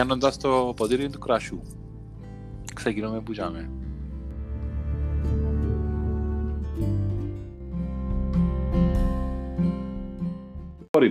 πιάνοντας 0.00 0.36
το 0.36 0.72
ποτήρι 0.76 1.10
του 1.10 1.18
κρασιού. 1.18 1.62
Ξεκινούμε 2.74 3.20
που 3.20 3.32
τζάμε. 3.32 3.70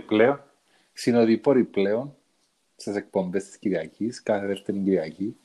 πλέον, 0.06 0.46
συνοδοιπόροι 0.94 1.64
πλέον, 1.64 2.16
στις 2.76 2.96
εκπομπές 2.96 3.46
της 3.46 3.58
Κυριακής, 3.58 4.24
κάθε 4.24 4.46
δεύτερη 4.46 4.80
Κυριακή. 4.84 5.38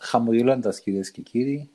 Χαμογελώντας 0.00 0.80
κυρίες 0.80 1.10
και 1.10 1.22
κύριοι. 1.22 1.70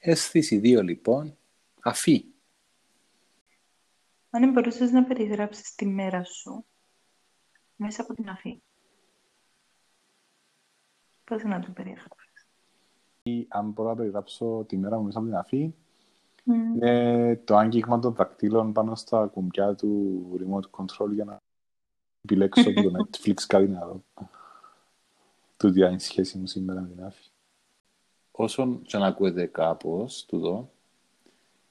Αίσθηση 0.00 0.56
δύο 0.56 0.82
λοιπόν, 0.82 1.36
αφή. 1.80 2.24
Αν 4.30 4.52
μπορούσες 4.52 4.90
να 4.90 5.04
περιγράψεις 5.04 5.74
τη 5.74 5.86
μέρα 5.86 6.24
σου 6.24 6.64
μέσα 7.76 8.02
από 8.02 8.14
την 8.14 8.28
αφή. 8.28 8.62
Πώς 11.24 11.42
να 11.42 11.60
το 11.60 11.70
περιγράψεις. 11.70 12.46
Αν 13.48 13.70
μπορώ 13.70 13.88
να 13.88 13.94
περιγράψω 13.94 14.64
τη 14.68 14.76
μέρα 14.76 14.98
μου 14.98 15.04
μέσα 15.04 15.18
από 15.18 15.26
την 15.26 15.36
αφή, 15.36 15.74
mm. 16.46 16.74
είναι 16.74 17.36
το 17.44 17.56
άγγιγμα 17.56 17.98
των 17.98 18.14
δακτύλων 18.14 18.72
πάνω 18.72 18.94
στα 18.94 19.26
κουμπιά 19.26 19.74
του 19.74 20.22
remote 20.40 20.80
control 20.80 21.10
για 21.12 21.24
να 21.24 21.40
επιλέξω 22.22 22.72
το 22.72 22.92
Netflix 22.98 23.34
κάτι 23.46 23.68
να 23.68 23.86
δω. 23.86 24.04
Του 25.56 25.68
είναι 25.68 25.94
η 25.94 25.98
σχέση 25.98 26.38
μου 26.38 26.46
σήμερα 26.46 26.80
με 26.80 26.88
την 26.88 27.04
άφη. 27.04 27.28
Όσον 28.30 28.82
και 28.82 28.98
να 28.98 29.06
ακούετε 29.06 29.46
κάπως, 29.46 30.24
του 30.26 30.38
δω, 30.38 30.70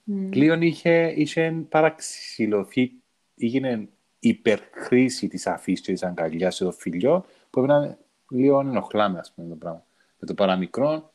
mm. 0.06 0.28
πλέον 0.30 0.62
είχε, 0.62 1.12
είχε 1.16 1.66
παραξηλωθεί, 1.68 2.92
έγινε 3.36 3.88
υπερχρήση 4.28 5.28
της 5.28 5.46
αφής 5.46 5.80
και 5.80 5.92
της 5.92 6.02
αγκαλιάς 6.02 6.54
σε 6.54 6.64
το 6.64 6.72
φιλιό, 6.72 7.24
που 7.50 7.60
έπρεπε 7.60 7.98
λίγο 8.30 8.60
ενοχλάμε, 8.60 9.18
ας 9.18 9.32
πούμε, 9.34 9.48
το 9.48 9.54
πράγμα. 9.54 9.84
Με 10.18 10.26
το 10.26 10.34
παραμικρό, 10.34 11.12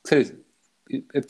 ξέρεις... 0.00 0.34
Ε, 0.86 1.18
ε, 1.18 1.20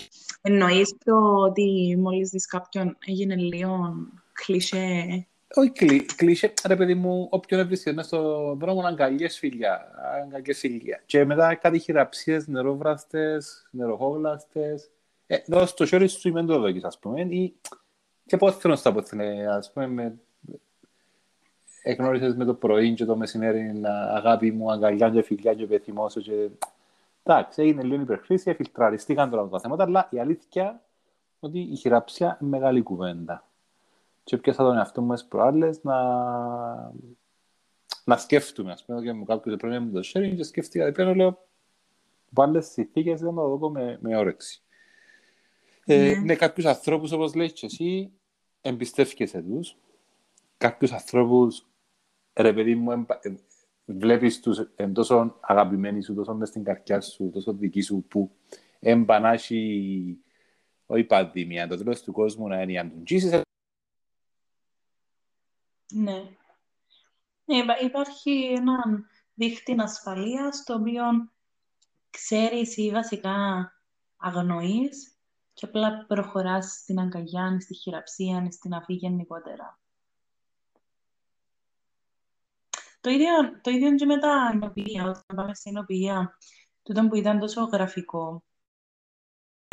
Εννοείς 0.43 0.97
το 1.05 1.17
ότι 1.35 1.97
μόλις 1.99 2.31
δεις 2.31 2.47
κάποιον 2.47 2.97
έγινε 3.07 3.37
λίγο 3.37 3.95
κλισέ; 4.33 5.27
Όχι 5.55 5.71
κλείσε, 6.17 6.53
ρε 6.67 6.77
παιδί 6.77 6.95
μου, 6.95 7.29
όποιον 7.31 7.61
έβρισκε 7.61 7.93
μέσα 7.93 8.09
στον 8.09 8.59
δρόμο, 8.59 8.81
αγκαλιές 8.81 9.39
φιλιά, 9.39 9.91
αγκαλιές 10.23 10.59
φιλιά. 10.59 11.03
Και 11.07 11.25
μετά 11.25 11.55
κάτι 11.55 11.79
χειραψίες, 11.79 12.47
νερόβραστες, 12.47 13.69
νεροχόγλαστες. 13.71 14.91
Ε, 15.27 15.37
δώσ' 15.47 15.75
το 15.75 15.87
χέρι 15.87 16.09
σου 16.09 16.29
είμαι 16.29 16.45
το 16.45 16.59
δόκις, 16.59 16.85
ας 16.85 16.99
πούμε. 16.99 17.21
Ή... 17.21 17.55
Και 18.27 18.37
πώς 18.37 18.57
θέλω 18.57 18.73
να 18.73 18.79
στα 18.79 18.93
πω, 18.93 19.03
ας 19.51 19.73
πούμε, 19.73 19.87
με... 19.87 20.19
Εγνώρισες 21.87 22.35
με 22.35 22.45
το 22.45 22.55
πρωί 22.55 22.95
και 22.95 23.05
το 23.05 23.17
μεσημέρι, 23.17 23.81
αγάπη 24.15 24.53
μου, 24.53 24.73
αγκαλιά 24.73 25.11
και 25.11 25.23
φιλιά 25.23 25.55
και 25.55 25.67
πεθυμώσω 25.67 26.21
και... 26.21 26.49
Εντάξει, 27.23 27.63
έγινε 27.63 27.83
λίγο 27.83 28.03
υπερχρήση, 28.03 28.51
εφιλτραριστήκαν 28.51 29.31
τώρα 29.31 29.49
τα 29.49 29.61
θέματα, 29.61 29.83
αλλά 29.83 30.09
η 30.11 30.19
αλήθεια 30.19 30.83
ότι 31.41 31.59
η 31.59 31.77
χειραψία 31.77 32.39
είναι 32.41 32.51
μεγάλη 32.51 32.83
κουβέντα 32.83 33.49
και 34.25 34.37
πιάσα 34.37 34.63
τον 34.63 34.77
εαυτό 34.77 35.03
μου 35.03 35.17
στις 35.17 35.29
προάλλες 35.29 35.83
να, 35.83 35.97
να 38.05 38.17
σκέφτομαι, 38.17 38.73
ας 38.73 38.85
πούμε, 38.85 39.03
και 39.03 39.13
μου 39.13 39.25
κάποιος 39.25 39.57
πρέπει 39.57 39.75
να 39.75 39.81
μου 39.81 39.93
το 39.93 40.01
sharing 40.05 40.35
και 40.37 40.45
σκέφτηκα, 40.45 40.93
πέρα 40.93 41.15
λέω, 41.15 41.47
πάλι 42.35 42.61
στις 42.63 42.73
συνθήκες 42.73 43.21
δεν 43.21 43.35
το 43.35 43.57
δω 43.57 43.71
με, 43.71 43.99
με 44.01 44.17
όρεξη. 44.17 44.63
Ε, 45.85 45.97
ναι. 45.97 46.09
είναι 46.09 46.35
κάποιους 46.35 46.67
ανθρώπους, 46.67 47.13
όπως 47.13 47.35
λέει 47.35 47.53
και 47.53 47.67
εσύ, 47.67 48.13
εμπιστεύκεσαι 48.61 49.43
τους. 49.43 49.77
Κάποιους 50.59 50.93
ανθρώπους, 50.93 51.67
ρε 52.35 52.53
παιδί 52.53 52.75
μου, 52.75 52.91
εμπα... 52.91 53.19
Ε, 53.23 53.35
βλέπεις 53.85 54.41
τους 54.41 54.59
εν 54.77 54.93
τόσο 54.93 55.37
αγαπημένοι 55.41 56.03
σου, 56.03 56.15
τόσο 56.15 56.35
μες 56.35 56.49
στην 56.49 56.65
καρδιά 56.65 57.01
σου, 57.01 57.31
τόσο 57.31 57.53
δική 57.53 57.81
σου, 57.81 58.05
που 58.09 58.31
εμπανάσει 58.81 60.19
όχι 60.87 61.05
πανδημία, 61.05 61.69
το 61.69 61.77
τέλος 61.77 62.03
του 62.03 62.13
κόσμου 62.13 62.49
να 62.49 62.63
είναι 62.63 62.79
αν 62.79 62.91
τον 62.91 63.43
ναι. 65.93 66.23
ναι 67.45 67.57
υπάρχει 67.85 68.53
ένα 68.57 69.05
δίχτυ 69.35 69.75
ασφαλείας 69.79 70.65
το 70.65 70.75
οποίο 70.75 71.03
ξέρεις 72.11 72.77
ή 72.77 72.91
βασικά 72.91 73.35
αγνοείς 74.17 75.17
και 75.53 75.67
απλά 75.67 76.05
προχωράς 76.09 76.73
στην 76.73 76.99
αγκαλιά, 76.99 77.61
στη 77.61 77.75
χειραψία, 77.75 78.49
στην 78.51 78.75
αφή 78.75 78.93
γενικότερα. 78.93 79.79
Το 83.05 83.11
ίδιο, 83.11 83.31
το 83.61 83.71
ίδιο 83.71 83.95
και 83.95 84.07
με 84.07 84.19
τα 84.19 84.51
ενοποιία, 84.53 85.03
όταν 85.03 85.23
πάμε 85.37 85.55
στην 85.55 85.77
ενοποιία, 85.77 86.39
τούτο 86.83 87.09
που 87.09 87.15
ήταν 87.15 87.39
τόσο 87.39 87.65
γραφικό, 87.65 88.45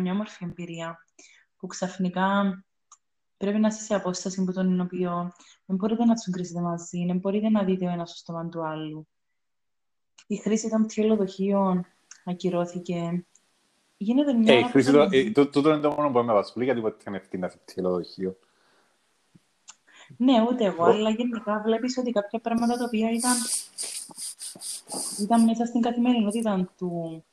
μια 0.02 0.12
όμορφη 0.12 0.44
εμπειρία, 0.44 1.06
που 1.56 1.66
ξαφνικά 1.66 2.58
πρέπει 3.36 3.58
να 3.58 3.68
είστε 3.68 3.82
σε 3.82 3.94
απόσταση 3.94 4.40
από 4.40 4.52
τον 4.52 4.80
οποίο 4.80 5.32
δεν 5.66 5.76
μπορείτε 5.76 6.04
να 6.04 6.14
του 6.14 6.30
κρίσετε 6.30 6.60
μαζί, 6.60 7.04
δεν 7.06 7.18
μπορείτε 7.18 7.48
να 7.48 7.64
δείτε 7.64 7.86
ο 7.86 7.90
ένας 7.90 8.10
στο 8.10 8.18
στόμα 8.18 8.48
του 8.48 8.66
άλλου. 8.66 9.08
Η 10.26 10.36
χρήση 10.36 10.68
των 10.68 10.86
ξυλοδοχείων 10.86 11.86
ακυρώθηκε. 12.24 13.26
Γίνεται 13.96 14.32
μια. 14.32 14.54
Ε, 14.54 14.58
η 14.58 14.62
χρήση 14.62 14.92
ε, 15.10 15.30
τούτο 15.30 15.68
είναι 15.68 15.80
το 15.80 15.90
μόνο 15.90 16.10
που 16.10 16.24
με 16.24 16.32
απασχολεί, 16.32 16.64
γιατί 16.64 16.80
ποτέ 16.80 16.96
δεν 17.04 17.14
ευθύνει 17.14 17.44
αυτό 17.44 17.58
το 17.58 17.64
ξυλοδοχείο. 17.64 18.36
Ναι, 20.16 20.42
ούτε 20.50 20.64
εγώ, 20.64 20.84
αλλά 20.84 21.10
γενικά 21.10 21.62
βλέπεις 21.64 21.98
ότι 21.98 22.10
κάποια 22.10 22.38
πράγματα 22.38 22.76
τα 22.76 22.84
οποία 22.84 23.10
ήταν, 23.10 23.36
ήταν 25.20 25.44
μέσα 25.44 25.64
στην 25.66 25.80
καθημερινότητα 25.80 26.72
του, 26.78 27.24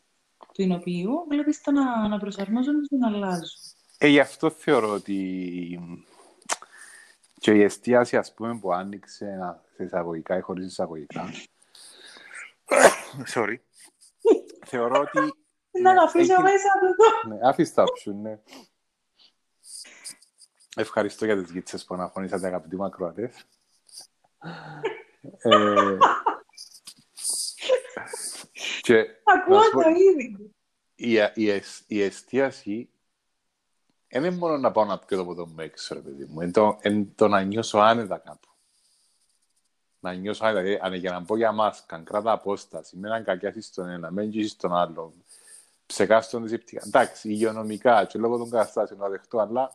του 0.54 0.62
εινοποιείου, 0.62 1.26
βλέπεις 1.30 1.62
τα 1.62 1.72
να, 1.72 2.08
να 2.08 2.20
προσαρμόζονται 2.20 2.86
και 2.90 2.96
να 2.96 3.08
αλλάζουν. 3.08 3.50
Ε, 3.98 4.08
γι' 4.08 4.20
αυτό 4.20 4.50
θεωρώ 4.50 4.90
ότι 4.90 5.80
και 7.40 7.52
η 7.52 7.64
εστίαση, 7.64 8.18
ας 8.18 8.34
πούμε, 8.34 8.58
που 8.60 8.74
άνοιξε 8.74 9.38
σε 9.76 9.84
εισαγωγικά 9.84 10.38
ή 10.38 10.42
χωρίς 10.42 10.66
εισαγωγικά. 10.66 11.30
Sorry. 13.34 13.56
Θεωρώ 14.66 15.00
ότι... 15.00 15.34
Να 15.82 15.96
το 15.96 16.02
αφήσω 16.02 16.42
μέσα 16.42 16.70
του. 16.80 17.30
Ναι, 17.30 17.38
αφήστε 17.44 17.84
τα 17.84 18.12
ναι. 18.12 18.40
Ευχαριστώ 20.80 21.26
για 21.26 21.42
τις 21.42 21.52
γίτσες 21.52 21.86
που 21.86 21.94
αναφωνήσατε, 21.94 22.48
αγαπητοί 22.48 22.76
μου 22.76 22.86
ακροατές. 22.86 23.46
ε, 25.38 25.98
και, 28.82 29.06
Ακούω 29.24 29.60
το 29.70 29.90
ήδη. 29.90 30.54
Η, 30.96 31.14
η, 31.34 31.62
η 31.88 32.02
εστίαση 32.02 32.90
δεν 34.08 34.38
μπορώ 34.38 34.58
να 34.58 34.72
πάω 34.72 34.86
να 34.86 35.00
πιω 35.00 35.22
από 35.22 35.36
το 35.36 35.50
έξω, 35.58 35.94
ρε 35.94 36.00
παιδί 36.00 36.26
μου. 36.26 36.42
Είναι 36.42 36.52
το, 36.52 36.80
το 37.16 37.28
να 37.28 37.42
νιώσω 37.42 37.78
άνετα 37.78 38.18
κάπου. 38.18 38.48
Να 40.00 40.14
νιώσω 40.14 40.46
άνετα. 40.46 40.62
Δηλαδή, 40.62 40.80
αν 40.84 40.94
για 40.94 41.12
να 41.12 41.24
πω 41.24 41.36
για 41.38 41.52
μάσκα, 41.52 42.00
κράτα 42.00 42.32
απόσταση, 42.32 42.98
με 42.98 43.08
έναν 43.08 43.24
κακιάσει 43.24 43.62
στον 43.62 43.90
ένα, 43.90 44.12
με 44.12 44.22
εγγύσει 44.22 44.50
στον 44.50 44.76
άλλο, 44.76 45.14
ψεκάστον 45.86 46.46
τη 46.46 46.54
ύπτικα. 46.54 46.84
Εντάξει, 46.86 47.30
υγειονομικά 47.30 48.06
και 48.06 48.20
λόγω 48.20 48.38
των 48.38 48.50
καταστάσεων 48.50 49.00
να 49.00 49.10
δεχτώ, 49.10 49.40
αλλά 49.40 49.72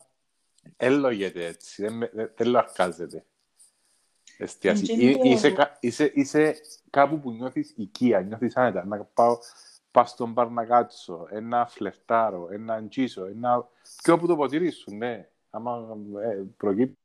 έλογεται 0.77 1.45
έτσι, 1.45 1.81
δεν, 1.81 1.99
δεν, 2.13 2.31
δεν 2.35 2.47
λαρκάζεται. 2.47 3.25
Εστιάση. 4.37 4.93
Είσαι, 5.23 5.55
είσαι, 5.79 6.11
είσαι 6.13 6.55
κάπου 6.89 7.19
που 7.19 7.31
νιώθεις 7.31 7.73
οικία, 7.75 8.21
νιώθεις 8.21 8.55
άνετα. 8.55 8.85
Να 8.85 9.03
πάω 9.03 9.37
πας 9.91 10.09
στον 10.09 10.31
μπαρ 10.31 10.49
να 10.49 10.65
κάτσω, 10.65 11.27
ένα 11.29 11.67
φλερτάρω, 11.67 12.47
ένα 12.51 12.73
αντζήσω, 12.73 13.25
ένα... 13.25 13.69
Και 14.01 14.11
όπου 14.11 14.27
το 14.27 14.35
ποτήρι 14.35 14.71
σου, 14.71 14.95
ναι. 14.95 15.29
Άμα 15.49 15.97
ε, 16.23 16.43
προκύπτει... 16.57 16.97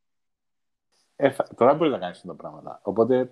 Ε, 1.17 1.31
θα... 1.31 1.49
Τώρα 1.57 1.75
μπορεί 1.75 1.91
να 1.91 1.99
κάνεις 1.99 2.21
τα 2.21 2.35
πράγματα. 2.35 2.81
Οπότε... 2.83 3.31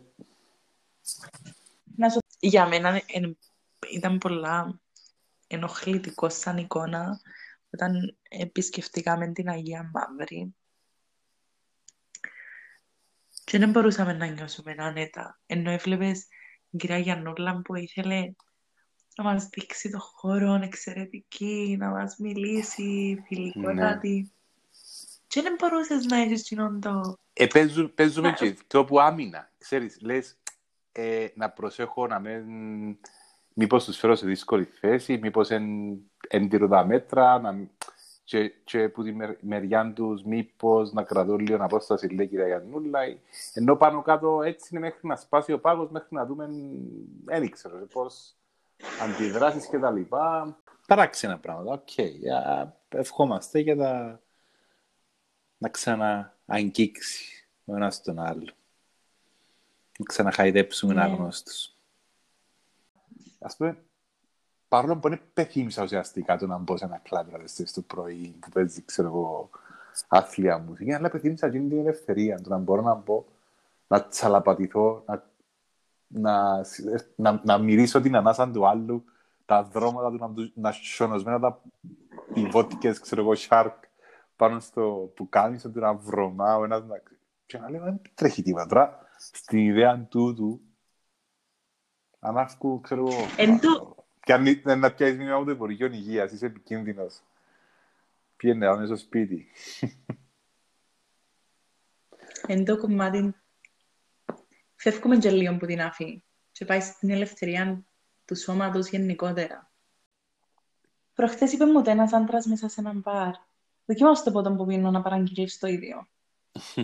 Να 1.96 2.08
σου... 2.08 2.18
Για 2.38 2.66
μένα 2.66 3.00
ήταν 3.92 4.18
πολλά 4.18 4.80
ενοχλητικό 5.46 6.28
σαν 6.28 6.56
εικόνα 6.58 7.20
όταν 7.72 8.16
επισκεφτήκαμε 8.28 9.32
την 9.32 9.48
Αγία 9.48 9.90
Μαύρη 9.94 10.54
και 13.44 13.58
δεν 13.58 13.70
μπορούσαμε 13.70 14.12
να 14.12 14.26
νιώσουμε 14.26 14.74
άνετα. 14.78 15.40
Ενώ 15.46 15.70
έβλεπες 15.70 16.26
την 16.70 16.78
κυρία 16.78 16.98
Γιαννούλα 16.98 17.60
που 17.64 17.74
ήθελε 17.74 18.32
να 19.16 19.24
μας 19.24 19.48
δείξει 19.48 19.90
το 19.90 19.98
χώρο 19.98 20.54
εξαιρετική, 20.54 21.76
να 21.78 21.88
μας 21.88 22.16
μιλήσει 22.18 23.22
φιλικότατη. 23.26 24.08
Ναι. 24.08 24.28
Και 25.26 25.42
δεν 25.42 25.56
μπορούσες 25.58 26.04
να 26.04 26.16
έχεις 26.16 26.42
κοινόν 26.42 26.80
το... 26.80 27.18
Ε, 27.32 27.46
παίζουμε, 27.46 27.88
παίζουμε 27.88 28.32
και 28.32 28.56
το 28.66 28.84
που 28.84 29.00
άμυνα. 29.00 29.52
Ξέρεις, 29.58 30.00
λες, 30.00 30.38
ε, 30.92 31.26
να 31.34 31.50
προσέχω 31.50 32.06
να 32.06 32.18
μην... 32.18 32.44
Μήπως 33.54 33.84
τους 33.84 33.96
φέρω 33.96 34.14
σε 34.14 34.26
δύσκολη 34.26 34.64
θέση, 34.64 35.18
μήπως 35.18 35.50
εν, 35.50 35.64
εν 36.28 36.68
τα 36.68 36.84
μέτρα, 36.84 37.38
να... 37.38 37.68
και, 38.24 38.48
και 38.64 38.88
που 38.88 39.02
τη 39.02 39.16
μεριά 39.40 39.92
τους 39.94 40.22
μήπως 40.22 40.92
να 40.92 41.02
κρατούν 41.02 41.38
λίγο 41.38 41.64
απόσταση, 41.64 42.06
λέει 42.06 42.26
η 42.26 42.28
κυρία 42.28 42.46
Γιαννούλα. 42.46 43.00
Ενώ 43.54 43.76
πάνω 43.76 44.02
κάτω 44.02 44.42
έτσι 44.42 44.68
είναι 44.70 44.80
μέχρι 44.80 45.06
να 45.06 45.16
σπάσει 45.16 45.52
ο 45.52 45.60
πάγος, 45.60 45.90
μέχρι 45.90 46.08
να 46.10 46.26
δούμε. 46.26 46.48
Δεν 47.24 47.42
ήξερα 47.42 47.74
πώς 47.92 48.34
αντιδράσεις 49.02 49.66
και 49.66 49.78
τα 49.78 49.90
λοιπά. 49.90 50.56
Παράξενα 50.86 51.38
πράγματα. 51.38 51.72
OK. 51.72 51.88
Okay. 51.96 52.10
Ευχόμαστε 52.88 53.58
για 53.58 53.76
τα... 53.76 54.20
να 55.58 55.68
ξανααγγίξει 55.68 57.46
ο 57.64 57.74
ένας 57.74 58.02
τον 58.02 58.18
άλλο. 58.18 58.52
Να 59.98 60.04
ξαναχαϊδέψουμε 60.04 60.94
yeah. 60.94 60.98
αγνώστους. 60.98 61.72
Α 63.40 63.56
πούμε, 63.56 63.78
παρόλο 64.68 64.96
που 64.96 65.06
είναι 65.06 65.20
πεθύμισα 65.34 65.82
ουσιαστικά 65.82 66.36
το 66.36 66.46
να 66.46 66.58
μπω 66.58 66.76
σε 66.76 66.84
ένα 66.84 66.98
κλαμπ 66.98 67.28
στις 67.44 67.72
το 67.72 67.80
πρωί 67.80 68.36
που 68.40 68.48
παίζει, 68.48 68.84
ξέρω 68.84 69.08
εγώ, 69.08 69.50
άθλια 70.08 70.58
μουσική, 70.58 70.92
αλλά 70.92 71.10
πεθύμισα 71.10 71.46
εκείνη 71.46 71.68
την 71.68 71.78
ελευθερία, 71.78 72.40
το 72.40 72.48
να 72.48 72.56
μπορώ 72.58 72.82
να 72.82 72.94
μπω, 72.94 73.24
να 73.86 74.04
τσαλαπατηθώ, 74.04 75.02
να, 75.06 75.24
να, 76.06 76.64
να, 77.16 77.40
να 77.44 77.58
μυρίσω 77.58 78.00
την 78.00 78.16
ανάσα 78.16 78.50
του 78.50 78.68
άλλου, 78.68 79.04
τα 79.44 79.62
δρόματα 79.62 80.10
του, 80.10 80.16
να, 80.16 80.50
να 80.54 80.72
σιωνοσμένα 80.72 81.40
τα 81.40 81.60
πιβότικες, 82.32 83.00
ξέρω 83.00 83.20
εγώ, 83.20 83.34
σάρκ, 83.34 83.84
πάνω 84.36 84.60
στο 84.60 85.12
πουκάμισο 85.14 85.70
του 85.70 85.80
να 85.80 85.94
βρωμάω, 85.94 86.64
ένας 86.64 86.84
να... 86.84 87.02
Και 87.46 87.58
να 87.58 87.70
λέω, 87.70 87.82
δεν 87.82 88.00
τρέχει 88.14 88.42
τίποτα. 88.42 88.98
Στην 89.18 89.58
ιδέα 89.58 90.06
τούτου, 90.08 90.60
αν 92.18 92.38
αύκου, 92.38 92.80
ξέρω 92.80 93.00
εγώ... 93.00 93.16
Και 94.28 94.34
αν 94.34 94.46
είναι 94.46 94.74
να 94.74 94.92
πιάσεις 94.92 95.16
μήνυμα 95.16 95.36
από 95.36 95.44
το 95.44 95.50
Υπουργείο 95.50 95.86
Υγείας, 95.86 96.32
είσαι 96.32 96.46
επικίνδυνος. 96.46 97.20
Πιένε 98.36 98.66
άμε 98.66 98.86
στο 98.86 98.96
σπίτι. 98.96 99.46
Εν 102.46 102.64
το 102.64 102.76
κομμάτι 102.76 103.34
φεύγουμε 104.76 105.16
και 105.16 105.30
λίγο 105.30 105.54
από 105.54 105.66
την 105.66 105.80
άφη 105.80 106.22
και 106.52 106.64
πάει 106.64 106.80
στην 106.80 107.10
ελευθερία 107.10 107.84
του 108.24 108.36
σώματος 108.36 108.88
γενικότερα. 108.88 109.70
Προχθές 111.14 111.52
είπε 111.52 111.64
μου 111.64 111.82
ένας 111.86 112.12
άντρας 112.12 112.46
μέσα 112.46 112.68
σε 112.68 112.80
έναν 112.80 112.98
μπαρ. 112.98 113.34
Δοκιμάστε 113.86 114.30
ποτέ 114.30 114.50
που 114.50 114.66
πίνω 114.66 114.90
να 114.90 115.02
παραγγείλεις 115.02 115.58
το 115.58 115.66
ίδιο. 115.66 116.08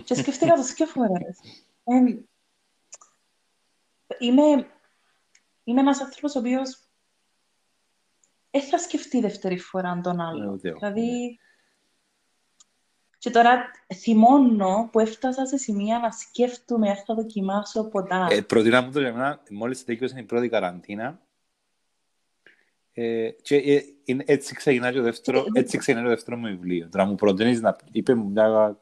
και 0.03 0.15
σκεφτήκα 0.15 0.55
το 0.55 0.63
σκέφτομαι. 0.63 1.07
Ε, 1.83 1.95
είμαι, 4.19 4.67
είμαι 5.63 5.81
ένας 5.81 6.01
άνθρωπος 6.01 6.35
ο 6.35 6.39
οποίος 6.39 6.84
δεν 8.59 8.63
θα 8.63 8.77
σκεφτεί 8.77 9.19
δεύτερη 9.19 9.59
φορά 9.59 9.99
τον 10.03 10.19
άλλο. 10.19 10.59
Ε, 10.63 10.71
δηλαδή, 10.71 11.01
ναι. 11.01 11.35
και 13.17 13.29
τώρα 13.29 13.71
θυμώνω 13.95 14.89
που 14.91 14.99
έφτασα 14.99 15.45
σε 15.45 15.57
σημεία 15.57 15.99
να 15.99 16.11
σκέφτομαι 16.11 16.89
αν 16.89 16.95
θα 16.95 17.13
δοκιμάσω 17.13 17.89
ποτά. 17.89 18.27
Ε, 18.31 18.41
προτείνω 18.41 18.81
μου 18.81 18.91
το 18.91 18.99
για 18.99 19.13
μένα, 19.13 19.43
μόλις 19.49 19.83
τελείωσε 19.83 20.19
η 20.19 20.23
πρώτη 20.23 20.49
καραντίνα, 20.49 21.19
ε, 22.93 23.29
και 23.41 23.55
ε, 23.55 23.83
έτσι 24.25 24.55
ξεκινάει 24.55 24.93
το 24.93 25.01
δεύτερο, 25.01 25.39
ε, 25.39 25.59
έτσι 25.59 25.77
ξεκινάει 25.77 26.03
το 26.03 26.09
δεύτερο 26.09 26.37
μου 26.37 26.47
βιβλίο. 26.47 26.89
Τώρα 26.91 27.05
μου 27.05 27.15
προτείνεις 27.15 27.61
να 27.61 27.75
είπε 27.91 28.13
μου 28.13 28.29
μια... 28.29 28.77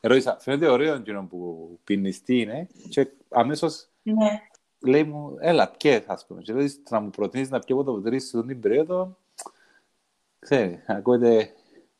Ερώτησα, 0.00 0.38
φαίνεται 0.40 0.66
ωραίο 0.66 0.94
εκείνο 0.94 1.26
που 1.26 1.68
πίνεις 1.84 2.22
τι 2.22 2.40
είναι 2.40 2.68
και 2.88 3.08
αμέσως 3.28 3.88
ναι 4.02 4.40
λέει 4.78 5.04
μου, 5.04 5.36
έλα, 5.40 5.70
πιέ, 5.70 6.04
ας 6.06 6.26
πούμε. 6.26 6.42
Και 6.42 6.52
λέει, 6.52 6.82
να 6.90 7.00
μου 7.00 7.10
προτείνεις 7.10 7.50
να 7.50 7.58
πιω 7.58 7.82
το 7.82 7.92
ποτήρι 7.92 8.20
σε 8.20 8.42
την 8.42 8.60
περίοδο, 8.60 9.16
ξέρει, 10.38 10.82
ακούγεται, 10.86 11.52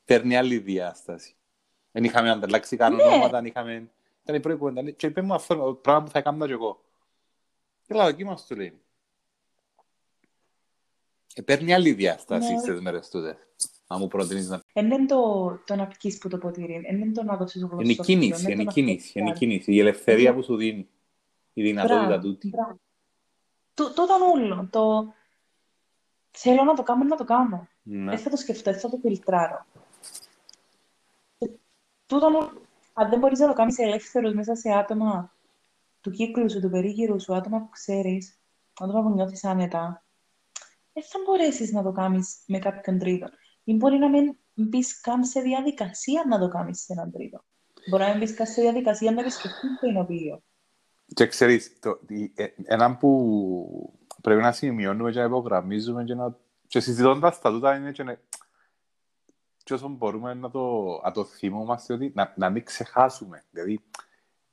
παίρνει 0.05 0.37
άλλη 0.37 0.59
διάσταση. 0.59 1.35
Δεν 1.93 2.05
είχαμε 2.05 2.31
ανταλλάξει 2.31 2.77
καν 2.77 3.01
ονόματα, 3.01 3.31
δεν 3.31 3.45
είχαμε... 3.45 3.91
Ήταν 4.23 4.37
η 4.37 4.41
πρώτη 4.41 4.59
κουβέντα. 4.59 4.91
Και 4.91 5.07
είπε 5.07 5.23
μου 5.23 5.35
αυτό, 5.35 5.79
πράγμα 5.83 6.03
που 6.03 6.11
θα 6.11 6.19
έκανα 6.19 6.47
και 6.47 6.53
εγώ. 6.53 6.85
Και 7.87 7.95
λέω, 7.95 8.07
εκεί 8.07 8.25
μας 8.25 8.47
του 8.47 8.57
λέει. 8.57 8.81
Ε, 11.35 11.43
παίρνει 11.43 11.75
άλλη 11.75 11.93
διάσταση 11.93 12.53
ναι. 12.53 12.59
στις 12.59 12.81
μέρες 12.81 13.09
τούτες. 13.09 13.37
Αν 13.87 13.99
μου 14.01 14.09
προτείνεις 14.09 14.49
να... 14.49 14.63
Είναι 14.73 15.07
το, 15.07 15.51
το 15.65 15.75
να 15.75 15.87
πιείς 15.87 16.19
που 16.19 16.29
το 16.29 16.39
ποτήρι, 16.39 16.83
είναι 16.91 17.13
το 17.13 17.23
να 17.23 17.37
δώσεις 17.37 17.63
γλώσσα. 17.63 17.83
Είναι 17.83 17.93
η 17.93 17.97
κίνηση, 17.97 18.53
είναι 18.53 18.63
η 18.63 18.67
κίνηση, 18.67 19.19
είναι 19.19 19.31
η 19.31 19.33
κίνηση, 19.33 19.73
η 19.73 19.79
ελευθερία 19.79 20.35
που 20.35 20.43
σου 20.43 20.57
δίνει 20.57 20.89
η 21.57 21.63
δυνατότητα 21.63 22.19
τούτη. 22.19 22.53
Τούτο 23.75 24.07
όλο. 24.33 24.69
Το... 24.71 25.13
Θέλω 26.31 26.63
να 26.63 26.75
το 26.75 26.83
κάνω, 26.83 27.05
να 27.05 27.17
το 27.17 27.25
κάνω. 27.25 27.69
Ναι. 27.83 28.11
Δεν 28.11 28.19
θα 28.19 28.31
το 28.31 28.37
σκεφτώ, 28.37 28.71
δεν 28.71 28.81
θα 28.81 28.89
το 28.89 28.97
φιλτράρω. 28.97 29.67
Τούτο 32.07 32.53
αν 32.93 33.11
δεν 33.11 33.19
μπορείς 33.19 33.39
να 33.39 33.47
το 33.47 33.53
κάνεις 33.53 33.79
ελεύθερος 33.79 34.35
μέσα 34.35 34.55
σε 34.55 34.73
άτομα 34.73 35.33
του 36.01 36.11
κύκλου 36.11 36.51
σου, 36.51 36.61
του 36.61 36.71
περίγυρου 36.71 37.21
σου, 37.21 37.35
άτομα 37.35 37.61
που 37.61 37.69
ξέρεις, 37.69 38.39
άτομα 38.81 39.03
που 39.03 39.11
νιώθεις 39.11 39.45
άνετα, 39.45 40.05
δεν 40.93 41.03
θα 41.03 41.19
μπορέσεις 41.25 41.73
να 41.73 41.83
το 41.83 41.93
κάνεις 41.93 42.43
με 42.47 42.59
κάποιον 42.59 42.99
τρίτο. 42.99 43.29
Ή 43.65 43.75
μπορεί 43.75 43.99
να 43.99 44.09
μην 44.09 44.37
μπεις 44.55 45.01
καν 45.01 45.25
σε 45.25 45.41
διαδικασία 45.41 46.25
να 46.29 46.39
το 46.39 46.49
κάνεις 46.49 46.81
σε 46.81 46.93
έναν 46.93 47.13
τρίτο. 47.13 47.45
Μπορεί 47.91 48.03
να 48.03 48.09
μην 48.09 48.19
μπεις 48.19 48.35
καν 48.35 48.47
σε 48.47 48.61
διαδικασία 48.61 49.11
να 49.13 49.21
επισκεφτείς 49.21 49.79
το 49.81 49.87
ενωπίο. 49.87 50.43
Και 51.15 51.27
ξέρεις, 51.27 51.79
το, 51.81 52.01
ε, 52.35 52.47
έναν 52.65 52.99
που 52.99 53.95
πρέπει 54.23 54.41
να 54.41 54.53
σημειώνουμε 54.53 55.11
και 55.11 55.19
να 55.19 55.25
υπογραμμίζουμε 55.25 56.05
και, 56.05 56.15
να, 56.15 56.37
και 56.67 56.81
συζητώντας 56.81 57.41
τα 57.41 57.51
τούτα 57.51 57.77
είναι 57.77 57.93
και, 57.93 58.03
να, 58.03 58.19
και 59.63 59.75
όσο 59.75 59.89
μπορούμε 59.89 60.35
να 60.35 60.51
το, 60.51 60.85
να 61.05 61.11
το 61.11 61.25
θυμόμαστε 61.25 61.93
ότι 61.93 62.13
να, 62.15 62.33
να 62.37 62.51
μην 62.51 62.65
ξεχάσουμε. 62.65 63.45
Δηλαδή, 63.51 63.81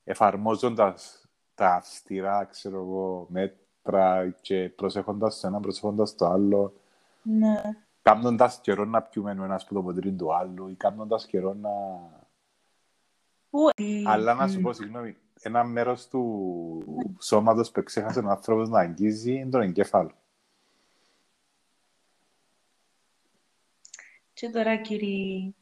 εφαρμόζοντας 0.03 1.25
τα 1.55 1.73
αυστηρά, 1.73 2.45
ξέρω 2.45 2.77
εγώ, 2.77 3.27
μέτρα 3.29 4.29
και 4.41 4.69
προσέχοντας 4.75 5.39
το 5.39 5.47
ένα, 5.47 5.59
προσέχοντας 5.59 6.15
το 6.15 6.25
άλλο. 6.25 6.73
Ναι. 7.21 7.61
Κάνοντας 8.01 8.59
καιρό 8.61 8.85
να 8.85 9.01
πιούμε 9.01 9.31
ένας 9.31 9.65
που 9.65 9.73
το 9.73 9.83
ποτήρι 9.83 10.11
του 10.11 10.35
άλλου 10.35 10.67
ή 10.67 10.75
κάνοντας 10.75 11.25
καιρό 11.25 11.53
να... 11.53 11.69
Αλλά 14.05 14.33
να 14.33 14.47
σου 14.47 14.61
πω, 14.61 14.73
συγγνώμη, 14.73 15.15
ένα 15.41 15.63
μέρος 15.63 16.07
του 16.07 17.15
σώματος 17.19 17.71
που 17.71 17.83
ξέχασε 17.83 18.19
ο 18.19 18.29
άνθρωπος 18.29 18.69
να 18.69 18.79
αγγίζει 18.79 19.33
είναι 19.33 19.49
τον 19.49 19.61
εγκέφαλο. 19.61 20.15
Και 24.33 24.49
τώρα 24.49 24.77
κύριοι 24.77 25.55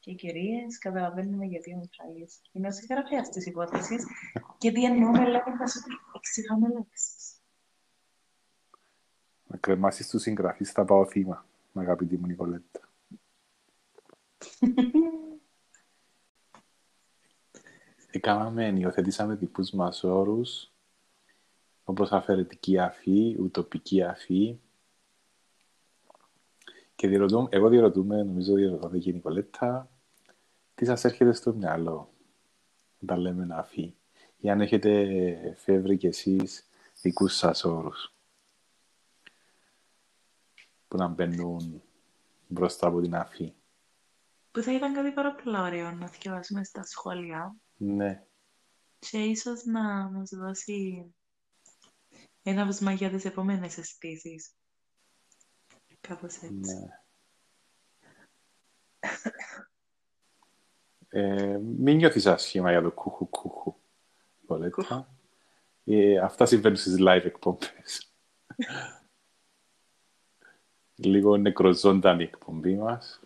και 0.00 0.12
κυρίες, 0.12 0.78
καταλαβαίνουμε 0.78 1.44
γιατί 1.44 1.74
ο 1.74 1.76
Μιχάλης 1.76 2.40
είναι 2.52 2.68
ο 2.68 2.72
συγγραφέας 2.72 3.28
της 3.28 3.46
υπόθεσης 3.46 4.04
γιατί 4.58 4.84
εννοούμε 4.84 5.28
λέγοντας 5.28 5.76
ότι 5.76 5.94
εξηγάμε 6.16 6.68
λέξεις. 6.68 7.34
Να 9.46 9.56
κρεμάσεις 9.56 10.08
τους 10.08 10.22
συγγραφείς 10.22 10.70
θα 10.70 10.84
πάω 10.84 11.06
θύμα, 11.06 11.46
αγαπητή 11.74 12.16
μου 12.16 12.26
Νικολέτα. 12.26 12.80
Έκαναμε, 18.10 18.72
υιοθετήσαμε 18.76 19.34
δικούς 19.34 19.70
μας 19.70 20.04
όρους, 20.04 20.72
όπως 21.84 22.12
αφαιρετική 22.12 22.78
αφή, 22.78 23.36
ουτοπική 23.40 24.02
αφή. 24.02 24.60
Και 26.94 27.08
διερωτούμε, 27.08 27.48
εγώ 27.50 27.68
διερωτούμε, 27.68 28.22
νομίζω 28.22 28.54
διερωτώ 28.54 28.98
και 28.98 29.10
η 29.10 29.12
Νικολέτα, 29.12 29.90
τι 30.74 30.84
σας 30.84 31.04
έρχεται 31.04 31.32
στο 31.32 31.54
μυαλό 31.54 32.12
όταν 33.02 33.18
λέμε 33.20 33.44
να 33.44 33.56
αφή; 33.56 33.94
Ή 34.36 34.50
αν 34.50 34.60
έχετε 34.60 35.54
φεύρει 35.58 35.96
κι 35.96 36.06
εσείς 36.06 36.68
δικούς 37.02 37.36
σας 37.36 37.64
όρους 37.64 38.14
που 40.88 40.96
να 40.96 41.06
μπαίνουν 41.08 41.82
μπροστά 42.46 42.86
από 42.86 43.00
την 43.00 43.14
αφή; 43.14 43.54
Που 44.50 44.62
θα 44.62 44.74
ήταν 44.74 44.94
κάτι 44.94 45.10
πάρα 45.10 45.34
πολύ 45.34 45.58
ωραίο 45.58 45.90
να 45.90 46.06
διαβάσουμε 46.06 46.64
στα 46.64 46.82
σχόλια 46.82 47.56
ναι. 47.82 48.24
Και 48.98 49.18
ίσως 49.18 49.64
να 49.64 50.10
μας 50.10 50.30
δώσει 50.30 51.04
ένα 52.42 52.66
βήμα 52.66 52.92
για 52.92 53.10
τις 53.10 53.24
επόμενες 53.24 53.78
αισθήσεις. 53.78 54.50
Κάπως 56.00 56.36
έτσι. 56.36 56.74
Ναι. 56.74 57.00
Ε, 61.08 61.58
μην 61.58 61.96
νιώθεις 61.96 62.26
άσχημα 62.26 62.70
για 62.70 62.82
το 62.82 62.92
κούχου 62.92 63.28
κούχου. 63.28 63.74
Ε, 65.84 66.18
αυτά 66.18 66.46
συμβαίνουν 66.46 66.76
στις 66.76 66.96
live 66.98 67.24
εκπομπές. 67.24 68.12
Λίγο 70.94 71.36
νεκροζώντανη 71.36 72.22
εκπομπή 72.22 72.76
μας. 72.76 73.20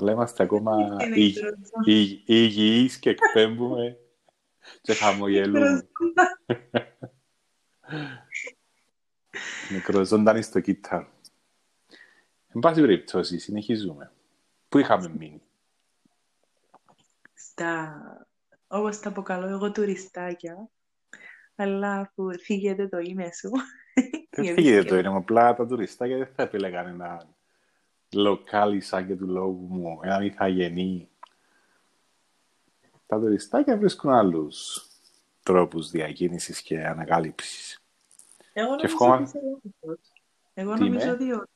Αλλά 0.00 0.12
είμαστε 0.12 0.42
ακόμα 0.42 0.96
υγιείς 2.24 2.98
και 2.98 3.10
εκπέμπουμε 3.10 3.98
και 4.80 4.94
χαμογελούμε. 4.94 5.88
Μικρό 9.70 10.04
ζωντανή 10.04 10.42
στο 10.42 10.60
κίταρο. 10.60 11.08
Εν 12.48 12.60
πάση 12.60 12.80
περιπτώσει, 12.80 13.38
συνεχίζουμε. 13.38 14.12
Πού 14.68 14.78
είχαμε 14.78 15.08
μείνει; 15.08 15.42
Στα, 17.34 18.02
όπως 18.66 19.00
τα 19.00 19.08
αποκαλώ 19.08 19.46
εγώ, 19.46 19.72
τουριστάκια. 19.72 20.68
Αλλά 21.54 21.94
αφού 21.94 22.38
φύγετε 22.38 22.88
το 22.88 22.98
είναι 22.98 23.30
σου. 23.32 23.50
Δεν 24.30 24.44
φύγετε 24.54 24.88
το 24.88 24.96
είναι, 24.96 25.08
απλά 25.08 25.54
τα 25.54 25.66
τουριστάκια 25.66 26.16
δεν 26.16 26.28
θα 26.34 26.42
επιλέγαν 26.42 26.86
ένα 26.86 27.38
λοκάλι 28.12 28.80
σαν 28.80 29.06
και 29.06 29.16
του 29.16 29.26
λόγου 29.26 29.66
μου, 29.70 30.00
έναν 30.02 30.22
ηθαγενή. 30.22 31.08
Τα 33.06 33.18
τουριστάκια 33.20 33.76
βρίσκουν 33.76 34.10
άλλους 34.10 34.86
τρόπους 35.42 35.90
διακίνησης 35.90 36.62
και 36.62 36.86
ανακάλυψης. 36.86 37.80
Εγώ 38.52 38.68
νομίζω 38.68 38.86
ευχόμαι- 38.86 39.20
ότι 39.28 39.38
είσαι 39.38 39.40
λάθος. 39.82 40.12
Εγώ 40.54 40.74
Τι 40.74 40.80
νομίζω 40.80 41.04
είμαι; 41.04 41.12
ότι 41.12 41.32
ο- 41.32 41.46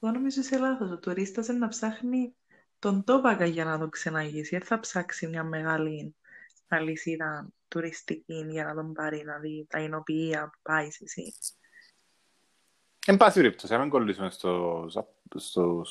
εγώ 0.00 0.12
νομίζω 0.12 0.40
είσαι 0.40 0.58
λάθος. 0.58 0.90
Ο 0.90 0.98
τουρίστας 0.98 1.48
είναι 1.48 1.58
να 1.58 1.68
ψάχνει 1.68 2.34
τον 2.78 3.04
τόπακα 3.04 3.44
για 3.44 3.64
να 3.64 3.78
τον 3.78 3.90
ξεναγήσει. 3.90 4.58
Δεν 4.58 4.66
θα 4.66 4.80
ψάξει 4.80 5.26
μια 5.26 5.44
μεγάλη 5.44 6.14
αλυσίδα 6.68 7.48
τουριστική 7.68 8.44
για 8.48 8.64
να 8.64 8.74
τον 8.74 8.92
πάρει 8.92 9.24
να 9.24 9.38
δει 9.38 9.66
τα 9.68 9.80
εινοποιεία 9.80 10.50
που 10.52 10.58
πάει 10.62 10.86
εσύ. 10.86 11.34
Εν 13.10 13.16
πάση 13.16 13.40
περιπτώσει, 13.40 13.72
να 13.72 13.78
μην 13.78 13.88
κολλήσουμε 13.88 14.30
στο, 14.30 14.86
στους, 15.34 15.90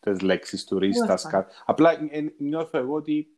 τις 0.00 0.20
λέξεις 0.20 0.64
τουρίστας. 0.64 1.22
θα. 1.22 1.30
κα- 1.30 1.46
Απλά 1.64 1.90
ε, 2.10 2.34
νιώθω 2.38 2.78
εγώ 2.78 2.94
ότι 2.94 3.34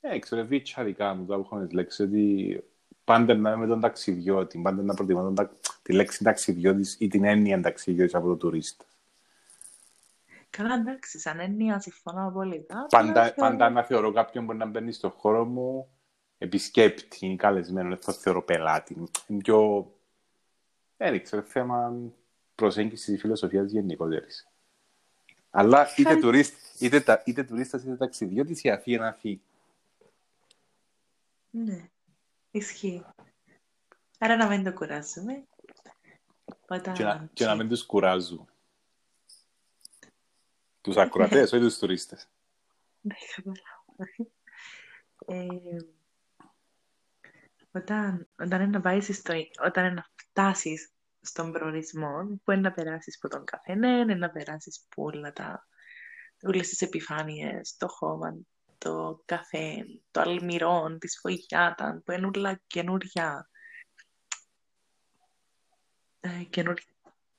ε, 0.00 0.18
ξέρω, 0.18 0.44
βίτσια 0.44 0.84
δικά 0.84 1.14
μου, 1.14 1.24
τώρα 1.26 1.40
που 1.40 1.48
έχω 1.52 1.64
τις 1.64 1.72
λέξεις, 1.74 2.00
ότι 2.06 2.62
πάντα 3.04 3.34
να 3.34 3.50
είμαι 3.50 3.56
με 3.60 3.66
τον 3.66 3.80
ταξιδιώτη, 3.80 4.58
πάντα 4.58 4.82
να 4.82 4.94
προτιμώ 4.94 5.22
τον, 5.22 5.34
ταξ- 5.34 5.78
τη 5.82 5.92
λέξη 5.92 6.24
ταξιδιώτης 6.24 6.96
ή 7.00 7.08
την 7.08 7.24
έννοια 7.24 7.60
ταξιδιώτης 7.60 8.14
από 8.14 8.26
το 8.26 8.36
τουρίστα. 8.36 8.84
Καλά, 10.50 10.74
εντάξει, 10.74 11.18
σαν 11.18 11.40
έννοια 11.40 11.80
συμφωνώ 11.80 12.26
απόλυτα. 12.26 12.86
Πάντα, 12.90 13.08
Απλά 13.26 13.34
πάντα 13.34 13.70
να 13.70 13.82
θεωρώ 13.82 14.12
κάποιον 14.12 14.46
που 14.46 14.52
να 14.54 14.66
μπαίνει 14.66 14.92
στον 14.92 15.10
χώρο 15.10 15.44
μου 15.44 15.88
επισκέπτη 16.38 17.26
ή 17.26 17.36
καλεσμένο, 17.36 17.88
δεν 17.88 17.98
θα 17.98 18.12
θεωρώ 18.12 18.42
πελάτη. 18.42 18.96
Είναι 19.26 19.38
πιο, 19.42 19.90
δεν 21.10 21.22
ξέρω, 21.22 21.42
θέμα 21.42 21.94
προσέγγισης 22.54 23.06
της 23.06 23.20
φιλοσοφίας 23.20 23.70
γενικότερης. 23.70 24.48
Αλλά 25.50 25.82
είτε, 25.82 26.00
Ευχαριστώ. 26.00 26.26
τουρίστ, 26.26 26.54
είτε, 26.78 27.00
τα, 27.00 27.22
είτε 27.24 27.44
τουρίστας 27.44 27.82
είτε 27.82 27.96
ταξιδιώτης 27.96 28.62
η 28.62 28.70
αφή 28.70 28.92
είναι 28.92 29.06
αφή. 29.06 29.40
Ναι, 31.50 31.88
ισχύει. 32.50 33.04
Άρα 34.18 34.36
να 34.36 34.48
μην 34.48 34.64
το 34.64 34.72
κουράζουμε. 34.72 35.44
Όταν... 36.68 36.94
Και 36.94 37.04
να, 37.04 37.28
και 37.32 37.44
να 37.44 37.54
μην 37.54 37.68
τους 37.68 37.86
κουράζουν. 37.86 38.48
Τους 40.80 40.96
ακροατές, 40.96 41.52
όχι 41.52 41.62
τους 41.62 41.78
τουρίστες. 41.78 42.28
Ναι, 43.00 43.14
καταλάβω. 43.34 44.30
Ε, 45.26 45.76
όταν, 47.72 48.28
όταν 48.38 48.60
είναι 48.60 48.70
να 48.70 48.80
πάεις 48.80 49.16
στο, 49.16 49.34
όταν 49.64 49.84
είναι 49.84 49.94
να 49.94 50.06
φτάσεις 50.16 50.93
στον 51.24 51.52
προορισμό, 51.52 52.40
που 52.44 52.50
είναι 52.50 52.60
να 52.60 52.72
περάσεις 52.72 53.18
από 53.22 53.34
τον 53.34 53.44
καφενέ, 53.44 53.88
είναι 53.88 54.14
να 54.14 54.30
περάσεις 54.30 54.86
από 54.90 55.02
όλα 55.04 55.32
τα, 55.32 55.66
όλες 56.42 56.68
τις 56.68 56.80
επιφάνειες, 56.80 57.76
το 57.76 57.88
χώμα, 57.88 58.36
το 58.78 59.22
καφέ, 59.24 59.84
το 60.10 60.20
αλμυρό, 60.20 60.96
τη 60.98 61.08
σφογιάτα, 61.08 62.02
που 62.04 62.12
είναι 62.12 62.30
όλα 62.34 62.60
καινούρια. 62.66 63.48
Ε, 66.20 66.44
καινούρια, 66.50 66.84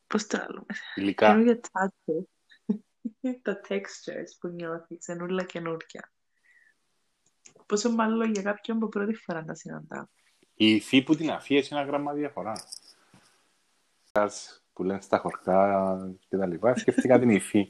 πώς 0.07 0.27
το 0.27 0.37
λέμε, 0.37 0.65
Υλικά. 0.95 1.27
καινούργια 1.27 1.59
touches. 1.71 2.23
τα 3.41 3.61
textures 3.67 4.31
που 4.39 4.47
νιώθεις, 4.47 5.07
είναι 5.07 5.23
όλα 5.23 5.43
καινούργια. 5.43 6.11
Πόσο 7.65 7.91
μάλλον 7.91 8.31
για 8.31 8.41
κάποιον 8.41 8.79
που 8.79 8.89
πρώτη 8.89 9.13
φορά 9.13 9.43
τα 9.43 9.55
συναντά. 9.55 10.09
Η 10.53 10.75
υφή 10.75 11.01
που 11.01 11.15
την 11.15 11.31
αφή 11.31 11.55
έχει 11.55 11.73
ένα 11.73 11.83
γράμμα 11.83 12.13
διαφορά. 12.13 12.53
Που 14.73 14.83
λένε 14.83 15.01
στα 15.01 15.17
χορκά 15.17 15.97
και 16.29 16.37
τα 16.37 16.45
λοιπά, 16.45 16.77
σκέφτηκα 16.77 17.19
την 17.19 17.29
υφή. 17.29 17.67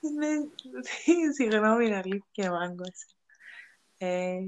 Ναι, 0.00 0.28
συγγνώμη, 1.34 1.86
είναι 1.86 1.96
αλήθεια, 1.96 2.50
μάγκος. 2.50 3.06
Ε, 3.98 4.38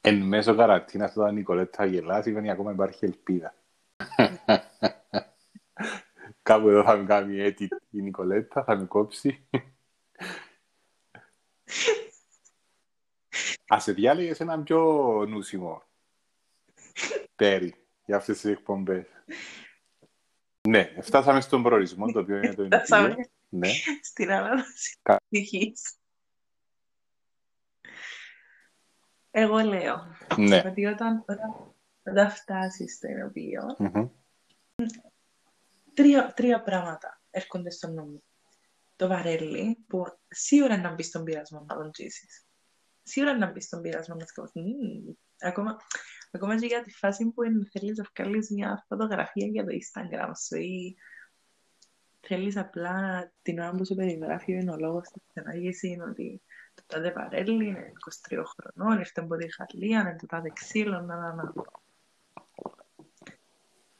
Εν 0.00 0.22
μέσω 0.22 0.54
καρατίνας 0.54 1.16
όταν 1.16 1.30
η 1.30 1.32
Νικολέτα 1.38 1.84
γελά, 1.84 2.22
σημαίνει 2.22 2.50
ακόμα 2.50 2.72
υπάρχει 2.72 3.04
ελπίδα. 3.04 3.54
Κάπου 6.42 6.68
εδώ 6.68 6.84
θα 6.84 6.96
με 6.96 7.04
κάνει 7.04 7.40
έτσι 7.40 7.68
η 7.90 8.02
Νικολέτα, 8.02 8.64
θα 8.64 8.76
με 8.76 8.84
κόψει. 8.84 9.48
Ας 13.66 13.82
σε 13.82 13.92
διάλεγες 13.92 14.40
έναν 14.40 14.62
πιο 14.62 14.80
νούσιμο 15.28 15.82
τέρι 17.36 17.81
για 18.12 18.20
αυτές 18.20 18.40
τις 18.40 18.50
εκπομπές. 18.50 19.06
Ναι, 20.68 20.94
φτάσαμε 21.02 21.40
στον 21.40 21.62
προορισμό, 21.62 22.12
το 22.12 22.18
οποίο 22.20 22.36
είναι 22.36 22.54
το 22.54 22.64
Φτάσαμε. 22.64 23.06
ενοικείο. 23.06 23.30
Ναι. 23.48 23.68
στην 24.02 24.32
ανάδοση 24.32 24.98
Κα- 25.02 25.20
ψυχής. 25.30 25.94
Εγώ 29.30 29.58
λέω 29.58 30.16
Ναι. 30.36 30.62
ότι 30.66 30.86
όταν, 30.86 31.24
όταν, 31.26 31.74
όταν 32.02 32.30
φτάσεις 32.30 32.94
στο 32.94 33.08
ενοποιείο, 33.08 33.62
Μμμ. 33.78 34.08
τρία, 35.94 36.32
τρία 36.36 36.62
πράγματα 36.62 37.20
έρχονται 37.30 37.70
στο 37.70 37.88
νου 37.88 38.04
μου. 38.04 38.22
Το 38.96 39.08
βαρέλι, 39.08 39.78
που 39.86 40.04
σίγουρα 40.28 40.76
να 40.76 40.92
μπει 40.94 41.02
στον 41.02 41.24
πειρασμό 41.24 41.64
να 41.68 41.76
τον 41.76 41.90
τζήσεις. 41.92 42.46
Σίγουρα 43.02 43.36
να 43.38 43.50
μπει 43.50 43.60
στον 43.60 43.80
πειρασμό 43.82 44.14
να 44.14 44.26
σκεφτείς. 44.26 44.62
«Μμμ». 44.62 45.12
Ακόμα, 45.40 45.76
ακόμα 46.32 46.58
και 46.58 46.66
για 46.66 46.82
τη 46.82 46.90
φάση 46.90 47.30
που 47.30 47.42
είναι, 47.42 47.68
θέλεις 47.70 47.98
να 47.98 48.04
βγάλεις 48.16 48.50
μια 48.50 48.84
φωτογραφία 48.88 49.46
για 49.46 49.64
το 49.64 49.70
Instagram 49.70 50.30
σου 50.46 50.56
ή 50.56 50.96
θέλεις 52.20 52.56
απλά 52.56 53.32
την 53.42 53.58
ώρα 53.58 53.70
που 53.70 53.86
σου 53.86 53.94
περιγράφει 53.94 54.52
ο 54.52 54.58
εινολόγος 54.58 55.06
στην 55.06 55.22
ξενάγηση 55.28 55.88
είναι 55.88 56.04
ότι 56.04 56.42
το 56.74 56.82
τάδε 56.86 57.12
βαρέλι 57.12 57.66
είναι 57.66 57.92
23 58.28 58.42
χρονών, 58.46 58.98
ήρθε 58.98 59.20
από 59.20 59.36
τη 59.36 59.46
Γαλλία, 59.58 60.00
είναι 60.00 60.16
το 60.16 60.26
τάδε 60.26 60.50
ξύλο, 60.50 61.00
να, 61.00 61.16
να, 61.16 61.34
να. 61.34 61.52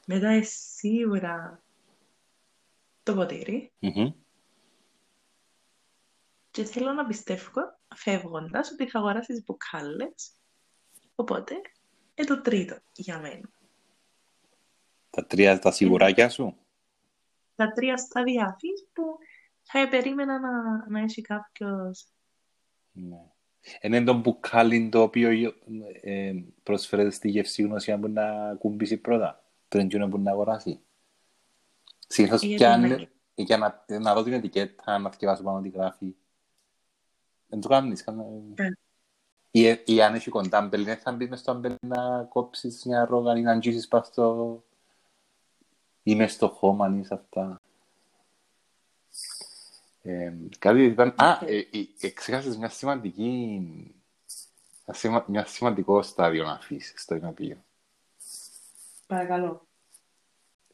Μετά 0.07 0.33
είναι 0.33 0.43
σίγουρα 0.43 1.63
το 3.03 3.13
ποτήρι 3.13 3.71
Μμμ. 3.79 4.11
και 6.51 6.63
θέλω 6.63 6.93
να 6.93 7.05
πιστεύω 7.05 7.79
φεύγοντας 7.95 8.71
ότι 8.71 8.89
θα 8.89 8.99
αγοράσεις 8.99 9.43
μπουκάλες 9.43 10.37
οπότε 11.15 11.55
είναι 12.15 12.27
το 12.27 12.41
τρίτο 12.41 12.77
για 12.95 13.19
μένα. 13.19 13.49
Τα 15.09 15.25
τρία 15.25 15.59
τα 15.59 15.71
σιγουράκια 15.71 16.29
σου; 16.29 16.57
Τα 17.55 17.71
τρία 17.71 17.97
στάδια 17.97 18.45
αφής 18.45 18.85
που 18.93 19.17
θα 19.63 19.87
περίμενα 19.89 20.39
να, 20.39 20.85
να 20.89 20.99
έχει 20.99 21.21
κάποιος 21.21 22.07
Ναι. 22.91 23.21
Είναι 23.81 24.03
το 24.03 24.13
μπουκάλι 24.13 24.89
το 24.89 25.01
οποίο 25.01 25.53
ε, 26.01 26.33
προσφέρεται 26.63 27.09
στη 27.09 27.29
γευσίγνωση 27.29 27.97
που 27.97 28.07
να 28.07 28.55
κουμπίσει 28.55 28.97
πρώτα. 28.97 29.43
Πριν 29.67 29.85
εκείνο 29.85 30.07
που 30.07 30.17
να 30.19 30.31
αγοράσει. 30.31 30.79
Συνήθως 32.07 32.41
Γιατί 32.41 32.55
πιάνει 32.55 32.87
να- 32.89 33.07
για 33.35 33.57
να, 33.57 33.85
να 33.99 34.13
δω 34.13 34.23
την 34.23 34.33
ετικέτα, 34.33 34.97
να 34.97 35.11
θυκευάσω 35.11 35.43
πάνω 35.43 35.61
τι 35.61 35.69
γράφει. 35.69 36.15
Δεν 37.47 37.59
το 37.61 37.67
κάνεις. 37.67 38.03
κάνε- 38.03 38.25
Ναι. 38.59 38.67
Ή, 39.55 39.81
ή 39.85 40.01
αν 40.01 40.13
έχει 40.13 40.29
κοντάμπελ, 40.29 40.83
δεν 40.83 40.97
θα 40.97 41.11
μπεις 41.11 41.29
μες 41.29 41.39
στο 41.39 41.51
άμπελ 41.51 41.75
να 41.79 42.23
κόψεις 42.23 42.83
μια 42.85 43.05
ρόγα 43.05 43.37
ή 43.37 43.41
να 43.41 43.51
αγγίσεις 43.51 43.87
πάνω 43.87 44.03
στο... 44.03 44.63
ή 46.03 46.15
μες 46.15 46.33
στο 46.33 46.47
χώμα 46.49 46.97
ή 46.99 47.03
σε 47.03 47.13
αυτά. 47.13 47.61
Ε, 50.01 50.33
κάτι 50.59 50.83
ήταν... 50.83 51.13
Α, 51.17 51.39
ε, 51.45 51.57
ε, 51.57 51.87
ε, 51.99 52.09
ξέχασες 52.09 52.57
μια 52.57 52.69
σημαντική... 52.69 53.95
Ένα, 54.85 54.97
σημα, 54.97 55.25
μια 55.27 55.45
σημαντικό 55.45 56.01
στάδιο 56.01 56.43
να 56.43 56.51
αφήσεις 56.51 57.01
στο 57.01 57.15
ενωπείο. 57.15 57.57
παρακαλώ. 59.07 59.67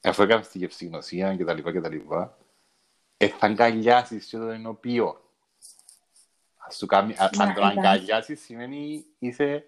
Αφού 0.01 0.21
έκανες 0.21 0.47
τη 0.47 0.57
γευσηγνωσία 0.57 1.35
και 1.35 1.43
τα 1.43 1.53
λοιπά 1.53 1.71
και 1.71 1.81
τα 1.81 1.89
λοιπά, 1.89 2.37
ε, 3.17 3.27
θα 3.27 3.45
αγκαλιάσεις 3.45 4.25
και 4.25 4.37
το 4.37 4.47
ενωπείο. 4.49 5.28
Ας 6.69 6.77
σου 6.77 6.85
κάνει, 6.85 7.13
α, 7.13 7.29
Μα, 7.37 7.43
αν 7.43 7.53
το 7.53 7.61
εντάξει. 7.61 7.77
αγκαλιάσεις 7.77 8.41
σημαίνει 8.41 9.05
είσαι, 9.19 9.65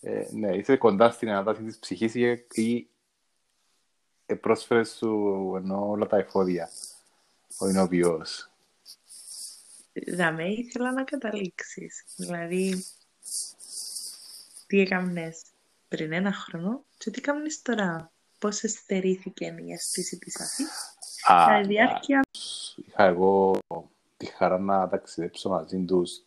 ε, 0.00 0.26
ναι, 0.30 0.56
είσαι 0.56 0.76
κοντά 0.76 1.10
στην 1.10 1.30
ανάταση 1.30 1.62
της 1.62 1.78
ψυχής 1.78 2.14
ή, 2.14 2.46
ή 2.52 2.88
ε, 4.26 4.34
πρόσφερες 4.34 4.90
σου 4.90 5.52
ενώ 5.56 5.88
όλα 5.88 6.06
τα 6.06 6.16
εφόδια 6.16 6.70
ο 7.58 7.66
ενωπιός. 7.66 8.50
Δαμέ 10.16 10.48
ήθελα 10.48 10.92
να 10.92 11.04
καταλήξεις. 11.04 12.04
Δηλαδή, 12.16 12.84
τι 14.66 14.80
έκαμνες 14.80 15.42
πριν 15.88 16.12
ένα 16.12 16.32
χρόνο 16.32 16.84
και 16.98 17.10
τι 17.10 17.18
έκαμνες 17.18 17.62
τώρα. 17.62 18.12
Πώς 18.38 18.62
εστερήθηκε 18.62 19.54
η 19.66 19.72
αίσθηση 19.72 20.18
της 20.18 20.40
αφής. 20.40 20.96
Α, 21.22 21.46
Κατά 21.46 21.60
τη 21.60 21.66
διάρκεια, 21.66 22.20
είχα 22.86 23.04
εγώ 23.04 23.58
τη 24.24 24.30
χαρά 24.30 24.58
να 24.58 24.88
ταξιδέψω 24.88 25.48
μαζί 25.48 25.84
τους 25.84 26.24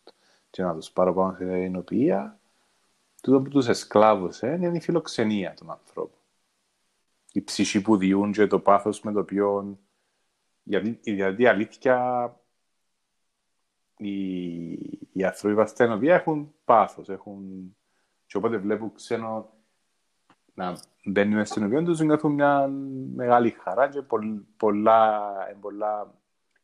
και 0.50 0.64
να 0.64 0.74
τους 0.74 0.92
πάρω 0.92 1.14
πάνω 1.14 1.36
σε 1.38 1.44
ενοποιία, 1.44 2.40
τούτο 3.22 3.42
που 3.42 3.50
τους 3.50 3.68
εσκλάβους 3.68 4.42
ε, 4.42 4.54
είναι 4.62 4.78
η 4.78 4.82
φιλοξενία 4.82 5.54
των 5.54 5.72
ανθρώπων. 5.72 6.20
Η 7.32 7.42
ψυχή 7.42 7.82
που 7.82 7.98
διούν 7.98 8.32
και 8.32 8.48
το 8.48 8.60
πάθος 8.60 9.02
με 9.02 9.12
το 9.12 9.20
οποίο... 9.20 9.80
Γιατί, 10.64 11.00
γιατί 11.04 11.42
η 11.42 11.48
αλήθεια 11.48 12.40
οι, 13.98 14.72
οι 15.12 15.24
άνθρωποι 15.24 15.56
βασιλεία 15.56 16.16
έχουν 16.16 16.54
πάθος, 16.66 17.10
έχουν... 17.10 17.76
Και 18.26 18.38
όποτε 18.38 18.58
βλέπουν 18.58 18.94
ξένο 18.94 19.54
να 20.54 20.78
μπαίνουν 21.06 21.46
στην 21.46 21.64
οποία 21.64 21.84
τους 21.84 22.00
νιώθουν 22.00 22.32
μια 22.32 22.68
μεγάλη 23.16 23.50
χαρά 23.50 23.90
και 23.90 24.02
πολλά, 24.58 25.32
πολλά 25.60 26.14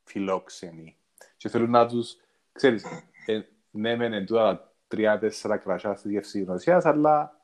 φιλόξενοι. 0.03 0.95
Και 1.41 1.49
θέλουν 1.49 1.69
να 1.69 1.87
τους, 1.87 2.15
ξέρεις, 2.51 2.85
ε, 3.25 3.41
ναι 3.71 3.95
μεν 3.95 4.25
τώρα 4.25 4.73
τρία-τέσσερα 4.87 5.57
κρασιά 5.57 5.95
στη 5.95 6.09
γεύση 6.09 6.41
γνωσίας, 6.41 6.85
αλλά 6.85 7.41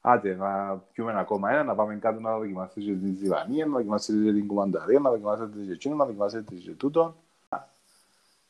άντε 0.00 0.34
να 0.34 0.78
πιούμε 0.92 1.18
ακόμα 1.18 1.50
ένα, 1.50 1.64
να 1.64 1.74
πάμε 1.74 1.96
κάτω 1.96 2.20
να 2.20 2.38
δοκιμάσετε 2.38 2.80
και 2.80 2.92
την 2.92 3.16
Ζιβανία, 3.16 3.66
να 3.66 3.72
δοκιμάσετε 3.72 4.32
την 4.32 4.46
Κουμανταρία, 4.46 4.98
να 4.98 5.10
δοκιμάσετε 5.10 5.64
και 5.64 5.72
εκείνο, 5.72 5.94
να 5.94 6.04
δοκιμάσετε 6.04 6.54
και 6.54 6.70
τούτο. 6.70 7.16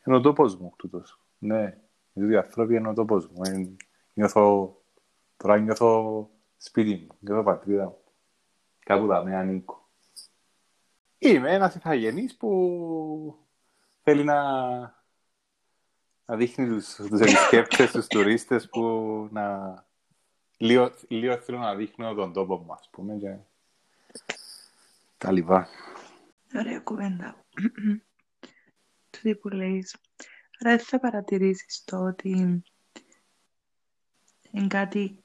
Είναι 0.06 0.16
ο 0.16 0.20
τόπος 0.20 0.56
μου 0.56 0.72
τούτος. 0.76 1.20
Ναι, 1.38 1.78
οι 2.12 2.36
άνθρωποι 2.36 2.74
είναι 2.74 2.88
ο 2.88 2.94
τόπος 2.94 3.28
μου. 3.28 3.42
Ε, 3.44 3.76
νιώθω, 4.14 4.76
τώρα 5.36 5.58
νιώθω 5.58 6.30
σπίτι 6.56 7.06
μου, 7.08 7.16
νιώθω 7.20 7.42
πατρίδα 7.42 7.84
μου. 7.84 7.98
Κάπου 8.78 9.06
θα 9.06 9.24
με 9.24 9.36
ανήκω. 9.36 9.88
Είμαι 11.18 11.54
ένας 11.54 11.74
ηθαγενής 11.74 12.36
που 12.36 13.47
θέλει 14.08 14.24
να, 14.24 14.42
να 16.26 16.36
δείχνει 16.36 16.66
τους, 16.66 16.94
τους 16.94 17.20
επισκέπτες, 17.20 17.90
τους 17.90 18.06
τουρίστες 18.06 18.68
που 18.68 18.82
να... 19.32 19.86
Λίγο, 20.56 20.92
λίγο 21.08 21.36
θέλω 21.36 21.58
να 21.58 21.74
δείχνω 21.74 22.14
τον 22.14 22.32
τόπο 22.32 22.56
μου, 22.56 22.72
ας 22.72 22.88
πούμε, 22.90 23.14
και 23.14 23.36
τα 25.18 25.32
λοιπά. 25.32 25.68
Ωραία 26.54 26.80
κουβέντα. 26.80 27.44
Τι 29.10 29.34
που 29.34 29.48
λέεις. 29.48 29.96
Άρα 30.60 30.76
δεν 30.76 30.84
θα 30.86 31.00
παρατηρήσεις 31.00 31.84
το 31.84 31.96
ότι 31.96 32.62
είναι 34.50 34.66
κάτι 34.66 35.24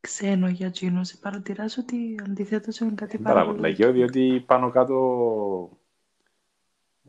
ξένο 0.00 0.48
για 0.48 0.66
εκείνους. 0.66 1.16
Παρατηράς 1.16 1.76
ότι 1.76 2.20
αντιθέτως 2.24 2.78
είναι 2.78 2.94
κάτι 2.94 3.18
πάρα 3.18 3.44
πολύ 3.44 3.60
λαγιό, 3.60 3.92
διότι 3.92 4.44
πάνω 4.46 4.70
κάτω 4.70 5.78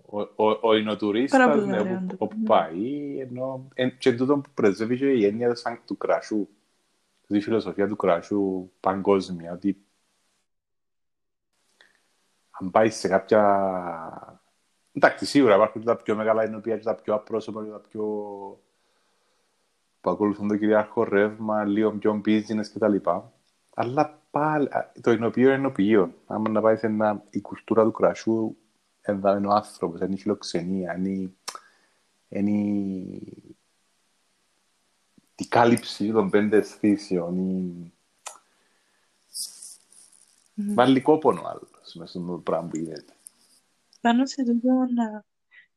ο, 0.05 0.19
ο, 0.21 0.59
ο 0.61 0.75
εινοτουρίστας 0.75 1.65
ναι, 1.65 1.79
όπου, 1.79 2.15
όπου 2.17 2.37
πάει, 2.43 3.17
ενώ 3.19 3.67
και 3.97 4.13
τούτο 4.13 4.37
που 4.37 4.49
πρεσβεύει 4.53 4.97
και 4.97 5.11
η 5.11 5.25
έννοια 5.25 5.55
του 5.85 5.97
κρασού, 5.97 6.47
η 7.27 7.41
φιλοσοφία 7.41 7.87
του 7.87 7.95
κρασού 7.95 8.71
παγκόσμια, 8.79 9.53
ότι 9.53 9.85
αν 12.49 12.71
πάει 12.71 12.89
σε 12.89 13.07
κάποια... 13.07 14.41
Εντάξει, 14.93 15.25
σίγουρα 15.25 15.55
υπάρχουν 15.55 15.83
τα 15.83 15.95
πιο 15.95 16.15
μεγάλα 16.15 16.43
ενωπία 16.43 16.77
και 16.77 16.83
τα 16.83 16.95
πιο 16.95 17.13
απρόσωπα 17.13 17.63
και 17.63 17.69
τα 17.69 17.81
πιο 17.89 18.03
που 20.01 20.09
ακολουθούν 20.09 20.47
το 20.47 20.57
κυριάρχο 20.57 21.03
ρεύμα, 21.03 21.63
λίγο 21.63 21.91
πιο 21.91 22.21
business 22.25 22.65
κτλ. 22.73 22.95
Αλλά 23.75 24.21
πάλι, 24.31 24.69
το 25.01 25.09
ενωπίο 25.09 25.43
είναι 25.43 25.53
ενωπίο. 25.53 26.13
Άμα 26.25 26.49
να 26.49 26.61
πάει 26.61 26.75
σε 26.75 26.85
ένα, 26.85 27.23
η 27.29 27.41
κουλτούρα 27.41 27.83
του 27.83 27.91
κρασού, 27.91 28.55
εδώ 29.05 29.37
είναι 29.37 29.47
ο 29.47 29.51
άνθρωπος, 29.51 29.99
είναι 29.99 30.13
η 30.13 30.17
φιλοξενία, 30.17 30.95
είναι, 30.97 31.33
είναι 32.29 32.51
η 35.35 35.45
κάλυψη 35.49 36.11
των 36.11 36.29
πέντε 36.29 36.57
αισθήσεων, 36.57 37.37
η... 37.37 37.93
Mm. 40.57 40.73
Βάλει 40.73 41.01
κόπονο 41.01 41.41
άλλος 41.45 41.93
μέσα 41.93 42.19
στο 42.19 42.41
πράγμα 42.43 42.69
που 42.69 42.77
γίνεται. 42.77 43.13
Πάνω 44.01 44.25
σε 44.25 44.43
τούτο 44.43 44.73
να, 44.73 45.23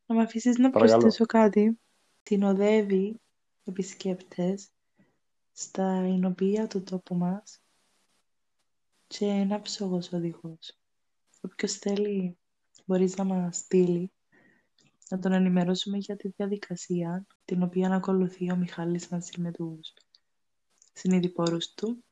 να 0.07 0.15
με 0.15 0.23
αφήσεις 0.23 0.59
να 0.59 0.71
προσθέσω 0.71 1.27
κάτι. 1.27 1.79
Την 2.23 2.43
οδεύει 2.43 3.21
επισκέπτες 3.65 4.69
στα 5.53 6.07
εινοποιία 6.07 6.67
του 6.67 6.83
τόπου 6.83 7.15
μας 7.15 7.61
και 9.07 9.27
ένα 9.27 9.61
ψόγος 9.61 10.13
οδηγός. 10.13 10.77
Όποιος 11.41 11.73
θέλει 11.73 12.39
μπορείς 12.89 13.17
να 13.17 13.25
μας 13.25 13.57
στείλει 13.57 14.13
να 15.09 15.19
τον 15.19 15.33
ενημερώσουμε 15.33 15.97
για 15.97 16.17
τη 16.17 16.29
διαδικασία 16.29 17.27
την 17.45 17.63
οποία 17.63 17.91
ακολουθεί 17.91 18.53
ο 18.53 18.57
Μιχάλης 18.57 19.09
μαζί 19.09 19.31
με 19.37 19.51
τους 19.51 19.93
συνειδηπόρους 20.93 21.75
του 21.75 22.05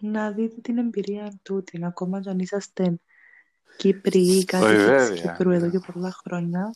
να 0.00 0.30
δείτε 0.30 0.60
την 0.60 0.78
εμπειρία 0.78 1.40
του, 1.42 1.62
την 1.62 1.84
ακόμα 1.84 2.22
αν 2.26 2.38
είσαστε 2.38 3.00
Κύπροι 3.76 4.38
ή 4.38 4.44
κάτι 4.44 4.74
της 4.74 5.20
Κύπρου 5.20 5.50
εδώ 5.50 5.70
και 5.70 5.78
πολλά 5.92 6.12
χρόνια 6.12 6.74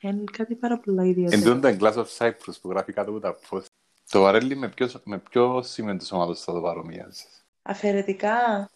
είναι 0.00 0.24
κάτι 0.32 0.54
πάρα 0.54 0.80
πολλά 0.80 1.04
ιδιαίτερο. 1.04 1.50
Εν 1.50 1.60
το 1.60 1.76
Glass 1.80 1.94
of 1.94 2.06
Cyprus 2.18 2.60
που 2.60 2.68
γράφει 2.68 2.92
κάτω 2.92 3.10
από 3.10 3.20
τα 3.20 3.38
post. 3.50 3.66
Το 4.10 4.20
βαρέλι 4.20 4.56
με 4.56 4.68
ποιος, 4.68 5.00
με 5.04 5.18
ποιος 5.18 5.70
σημείο 5.70 5.96
της 5.96 6.12
ομάδας 6.12 6.40
θα 6.40 6.52
το 6.52 6.60
παρομοιάζεις. 6.60 7.44
Αφαιρετικά. 7.62 8.70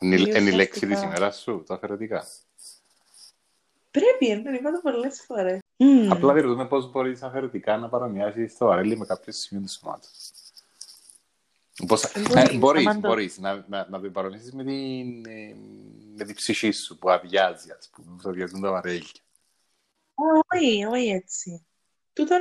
Είναι 0.00 0.50
η 0.50 0.52
λέξη 0.52 0.86
της 0.86 1.02
ημέρας 1.02 1.40
σου, 1.40 1.62
τα 1.66 1.74
αφαιρετικά. 1.74 2.24
Πρέπει, 3.90 4.26
είναι 4.26 4.56
είπα 4.56 4.70
το 4.70 4.80
πολλές 4.82 5.22
φορές. 5.26 5.60
Απλά 6.08 6.32
διερωτούμε 6.32 6.66
πώς 6.66 6.90
μπορείς 6.90 7.22
αφαιρετικά 7.22 7.76
να 7.76 7.88
παρομοιάσεις 7.88 8.56
το 8.56 8.66
βαρέλι 8.66 8.96
με 8.96 9.06
κάποιο 9.06 9.32
σημείο 9.32 9.64
της 9.64 9.80
ομάδας. 9.82 10.32
Πώς, 11.86 12.04
ε, 12.04 12.56
μπορείς, 12.56 12.98
μπορείς 12.98 13.38
να, 13.38 13.64
να, 13.68 13.86
να 13.88 14.00
το 14.00 14.10
παρομοιάσεις 14.10 14.52
με 14.52 14.64
την, 14.64 15.26
ε, 15.26 15.56
με 16.16 16.24
την 16.24 16.34
ψυχή 16.34 16.70
σου 16.70 16.98
που 16.98 17.10
αδειάζει, 17.10 17.70
ας 17.70 17.90
πούμε, 17.92 18.16
το 18.22 18.30
διαζούν 18.30 18.60
τα 18.60 18.70
βαρέλια. 18.70 19.20
Όχι, 20.14 20.84
όχι 20.84 21.08
έτσι. 21.08 21.66
Τούτον 22.12 22.40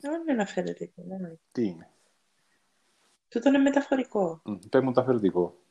δεν 0.00 0.20
είναι 0.20 0.32
αναφέρεται. 0.32 0.92
Τι 1.52 1.66
είναι; 1.66 1.90
Τούτον 3.28 3.54
είναι 3.54 3.62
μεταφορικό. 3.62 4.42
Πες 4.68 4.80
μου 4.80 4.86
μεταφορικό. 4.86 5.61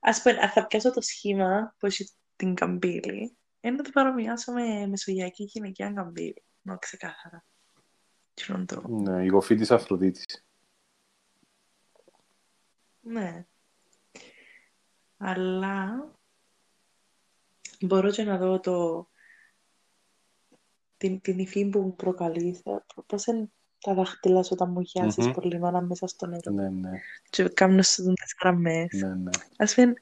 Ας 0.00 0.22
πούμε, 0.22 0.48
θα 0.48 0.66
πιάσω 0.66 0.90
το 0.90 1.00
σχήμα 1.00 1.74
που 1.78 1.86
έχει 1.86 2.10
την 2.36 2.54
καμπύλη. 2.54 3.36
Είναι 3.60 3.76
να 3.76 3.82
το 3.82 3.90
παρομοιάσω 3.92 4.52
με 4.52 4.86
μεσογειακή 4.86 5.42
γυναικεία 5.42 5.92
καμπύλη. 5.92 6.44
Να 6.62 6.76
ξεκάθαρα. 6.76 7.44
Το... 8.66 8.88
Ναι, 8.88 9.24
η 9.24 9.28
γοφή 9.28 9.54
της 9.54 9.70
Αφροδίτης. 9.70 10.46
Ναι. 13.00 13.46
Αλλά 15.16 16.08
μπορώ 17.80 18.10
και 18.10 18.24
να 18.24 18.38
δω 18.38 18.60
το 18.60 19.08
την, 20.96 21.20
την 21.20 21.38
υφή 21.38 21.68
που 21.68 21.94
προκαλεί. 21.94 22.62
Πώς 23.06 23.26
είναι 23.26 23.50
τα 23.84 23.94
δάχτυλα 23.94 24.42
σου 24.42 24.50
όταν 24.52 24.70
μουχιάσεις 24.70 25.26
mm-hmm. 25.26 25.34
πολύ 25.34 25.58
ώρα 25.62 25.80
μέσα 25.80 26.06
στο 26.06 26.26
νερό. 26.26 26.52
Ναι, 26.52 26.68
ναι. 26.68 26.90
Και 27.30 27.48
κάνουν 27.48 27.82
σου 27.82 28.02
τις 28.02 28.34
γραμμές. 28.40 28.92
Ναι, 28.92 29.08
ναι. 29.08 29.30
Ας 29.56 29.74
πούμε, 29.74 29.92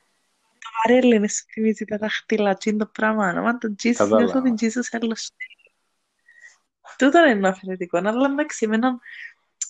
το 0.59 0.69
βαρέλι 0.83 1.15
είναι 1.15 1.29
σου 1.29 1.45
θυμίζει 1.53 1.85
τα 1.85 1.97
δάχτυλα, 1.97 2.55
τι 2.55 2.71
είναι 2.71 2.79
το 2.79 2.87
πράγμα. 2.87 3.27
Αν 3.27 3.59
το 3.59 3.75
τζίσεις, 3.75 4.09
νιώθω 4.09 4.43
την 4.43 4.55
τζίσεις 4.55 4.95
άλλος. 4.95 5.31
Τούτο 6.99 7.25
είναι 7.25 7.49
αφαιρετικό, 7.49 7.99
αλλά 7.99 8.31
εντάξει, 8.31 8.67
με 8.67 8.75
έναν 8.75 9.01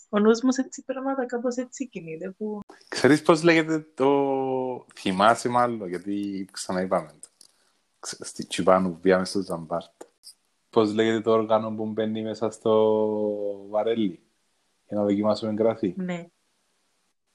ο 0.08 0.18
νους 0.18 0.40
μου 0.42 0.52
σε 0.52 0.60
έτσι 0.60 0.82
πράγματα 0.84 1.26
κάπως 1.26 1.56
έτσι 1.56 1.88
κινείται. 1.88 2.30
Που... 2.30 2.60
Ξέρεις 2.88 3.22
πώς 3.22 3.42
λέγεται 3.42 3.86
το... 3.94 4.86
Θυμάσαι 4.94 5.48
μάλλον, 5.48 5.88
γιατί 5.88 6.48
ξαναείπαμε 6.52 7.14
το. 7.20 7.28
Στη 8.20 8.46
Τσιπάνου 8.46 8.90
που 8.90 9.00
πήγαμε 9.00 9.24
στο 9.24 9.40
Ζαμπάρτ 9.40 10.02
πώς 10.72 10.94
λέγεται 10.94 11.20
το 11.20 11.30
όργανο 11.30 11.70
που 11.70 11.86
μπαίνει 11.86 12.22
μέσα 12.22 12.50
στο 12.50 13.66
βαρέλι 13.68 14.22
για 14.88 14.96
να 14.96 15.04
δοκιμάσουμε 15.04 15.54
κρασί. 15.54 15.94
Ναι. 15.96 16.26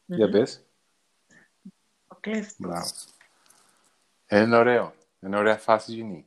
Για 0.05 0.29
πες. 0.29 0.65
Ο 2.07 2.15
κλέφτης. 2.19 2.55
Μπράβο. 2.59 2.87
Είναι 4.29 4.57
ωραίο. 4.57 4.93
Είναι 5.19 5.37
ωραία 5.37 5.57
φάση 5.57 5.93
γίνει. 5.93 6.25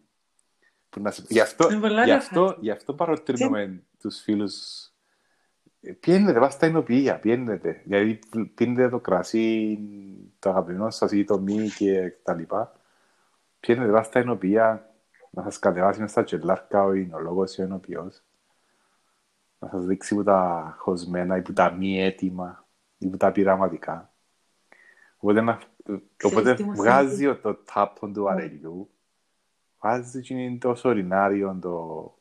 Γι' 1.29 1.40
αυτό, 1.40 1.68
γι 2.05 2.12
αυτό, 2.12 2.57
γι 2.61 2.70
αυτό 2.70 2.94
παροτρύνουμε 2.94 3.83
τους 3.99 4.20
φίλους 4.20 4.90
Πιένετε, 6.01 6.38
βάσει 6.38 6.57
στα 6.57 6.66
εινοποιία, 6.66 7.18
πιένετε. 7.18 7.83
Δηλαδή, 7.85 8.18
πίνετε 8.55 8.88
το 8.88 8.99
κρασί, 8.99 9.79
το 10.38 10.51
αγαπημένο 10.51 10.90
σας 10.90 11.12
ή 11.12 11.25
το 11.25 11.38
μη 11.38 11.68
και 11.68 12.12
τα 12.23 12.35
λοιπά. 12.35 12.73
Πιένετε, 13.61 13.90
βάσει 13.90 14.09
στα 14.09 14.20
εινοποιία, 14.20 14.89
να 15.31 15.43
σας 15.43 15.59
κατεβάσει 15.59 16.01
μέσα 16.01 16.12
στα 16.12 16.25
τσελάρκα 16.25 16.85
ο 16.85 16.93
εινολόγος 16.93 17.57
ή 17.57 17.61
ο 17.61 17.64
ενοποιός, 17.64 18.23
να 19.59 19.69
σας 19.69 19.85
δείξει 19.85 20.14
που 20.14 20.23
τα 20.23 20.75
χωσμένα 20.79 21.37
ή 21.37 21.43
που 21.43 21.53
τα 21.53 21.71
μη 21.71 22.03
έτοιμα 22.03 22.66
ή 22.99 23.07
που 23.07 23.16
τα 23.16 23.33
πειραματικά. 23.33 24.12
Οπότε, 25.16 25.40
να, 25.40 25.61
οπότε 26.23 26.55
βγάζει 26.55 27.35
το 27.37 27.55
τάπον 27.55 28.12
του 28.12 28.31
αρελιού, 28.31 28.90
βάζει 29.79 30.21
και 30.21 30.35
είναι 30.35 30.59
το 30.59 30.75
σωρινάριο, 30.75 31.59
το, 31.61 32.14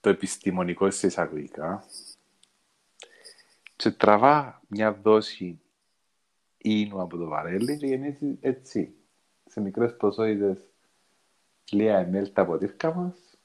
το 0.00 0.08
επιστημονικό 0.08 0.90
σε 0.90 1.06
εισαγωγικά 1.06 1.84
και 3.76 3.90
τραβά 3.90 4.60
μια 4.68 4.92
δόση 4.92 5.60
ίνου 6.58 7.00
από 7.00 7.16
το 7.16 7.26
βαρέλι 7.26 7.76
και 7.76 7.86
γεννήσει 7.86 8.38
έτσι, 8.40 8.94
σε 9.46 9.60
μικρές 9.60 9.96
ποσότητες 9.96 10.58
λίγα 11.72 12.10
ml 12.12 12.28
τα 12.32 12.46
ποτήρκα 12.46 12.94
μας 12.94 13.38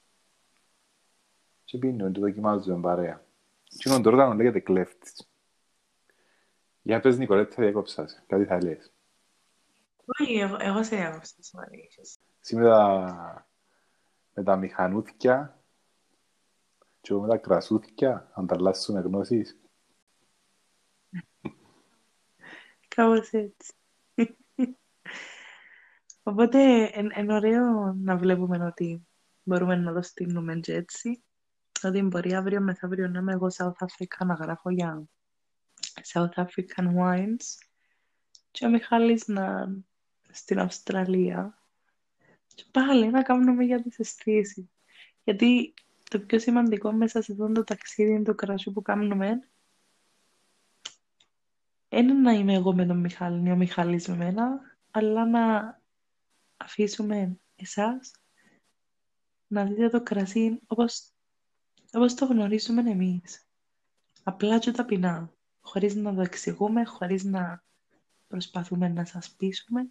και 1.63 1.78
πίνουμε, 1.78 2.12
το 2.12 2.20
δοκιμάζουμε 2.20 2.80
παρέα. 2.82 3.26
Και 3.63 3.90
είναι 3.90 4.02
τώρα 4.02 4.36
λέγεται 4.36 4.60
κλέφτης. 4.60 5.30
Για 6.82 7.00
πες 7.00 7.18
Νικολέτα, 7.18 7.56
διέκοψα 7.58 8.08
σε. 8.08 8.24
Κάτι 8.28 8.46
θα 8.46 8.63
λες. 8.63 8.92
Όχι, 10.06 10.34
εγώ, 10.34 10.58
εγώ 10.60 10.84
σε 10.84 10.96
διάκοψα, 10.96 11.36
Σήμερα 12.40 13.48
με 14.34 14.44
τα 14.44 14.56
μηχανούθια 14.56 15.62
και 17.02 17.13
με 17.13 17.28
τα 17.28 17.38
κρασούθια 17.38 18.32
ανταλλάσσουμε 18.34 19.00
γνώσεις. 19.00 19.60
Κάπως 22.88 23.32
έτσι. 23.32 23.74
Οπότε 26.28 26.92
είναι 27.18 27.34
ωραίο 27.34 27.94
να 27.94 28.18
βλέπουμε 28.18 28.66
ότι 28.66 29.08
μπορούμε 29.44 29.76
να 29.76 29.94
το 29.94 30.02
στείλουμε 30.02 30.56
και 30.56 30.74
έτσι. 30.74 31.24
Ότι 31.84 32.02
μπορεί 32.02 32.36
αύριο 32.36 32.62
μεθαύριο 32.62 33.08
να 33.08 33.20
είμαι 33.20 33.34
εγώ 33.34 33.48
South 33.58 33.86
Africa 33.86 34.26
να 34.26 34.34
γράφω 34.34 34.70
για 34.70 35.08
South 36.13 36.34
African 36.36 36.96
wines 36.98 37.46
και 38.52 38.66
ο 38.66 38.70
Μιχάλης 38.70 39.28
να 39.28 39.76
στην 40.32 40.60
Αυστραλία 40.60 41.58
και 42.56 42.63
πάλι 42.72 43.10
να 43.10 43.22
κάνουμε 43.22 43.63
για 43.63 43.82
τις 43.82 44.00
αισθήσεις. 44.00 44.66
Γιατί 45.24 45.74
το 46.10 46.20
πιο 46.20 46.40
σημαντικό 46.40 46.92
μέσα 46.92 47.22
σε 47.22 47.32
αυτό 47.32 47.52
το 47.52 47.63
ταξίδι 47.63 48.12
είναι 48.12 48.24
το 48.24 48.36
κρασί 48.36 48.72
που 48.72 48.82
κάνουμε 48.82 49.50
είναι 51.90 52.13
να 52.13 52.32
είμαι 52.32 52.54
εγώ 52.54 52.74
με 52.74 52.86
τον 52.86 52.98
Μιχάλη, 52.98 53.52
ο 53.52 53.56
Μιχάλης 53.56 54.08
με 54.08 54.16
μένα, 54.16 54.60
αλλά 54.92 55.26
να 55.26 55.76
αφήσουμε 56.58 57.39
εσάς 57.56 58.12
να 59.48 59.63
δείτε 59.65 59.89
το 59.89 60.04
κρασί 60.04 60.60
όπως, 60.67 61.12
όπως 61.93 62.13
το 62.13 62.26
γνωρίζουμε 62.26 62.91
εμείς. 62.91 63.46
Απλά 64.24 64.60
και 64.60 64.72
ταπεινά, 64.72 65.32
χωρίς 65.62 65.96
να 65.96 66.15
το 66.15 66.22
εξηγούμε, 66.22 66.86
χωρίς 66.86 67.24
να 67.24 67.63
προσπαθούμε 68.28 68.88
να 68.88 69.06
σας 69.06 69.30
πείσουμε. 69.30 69.89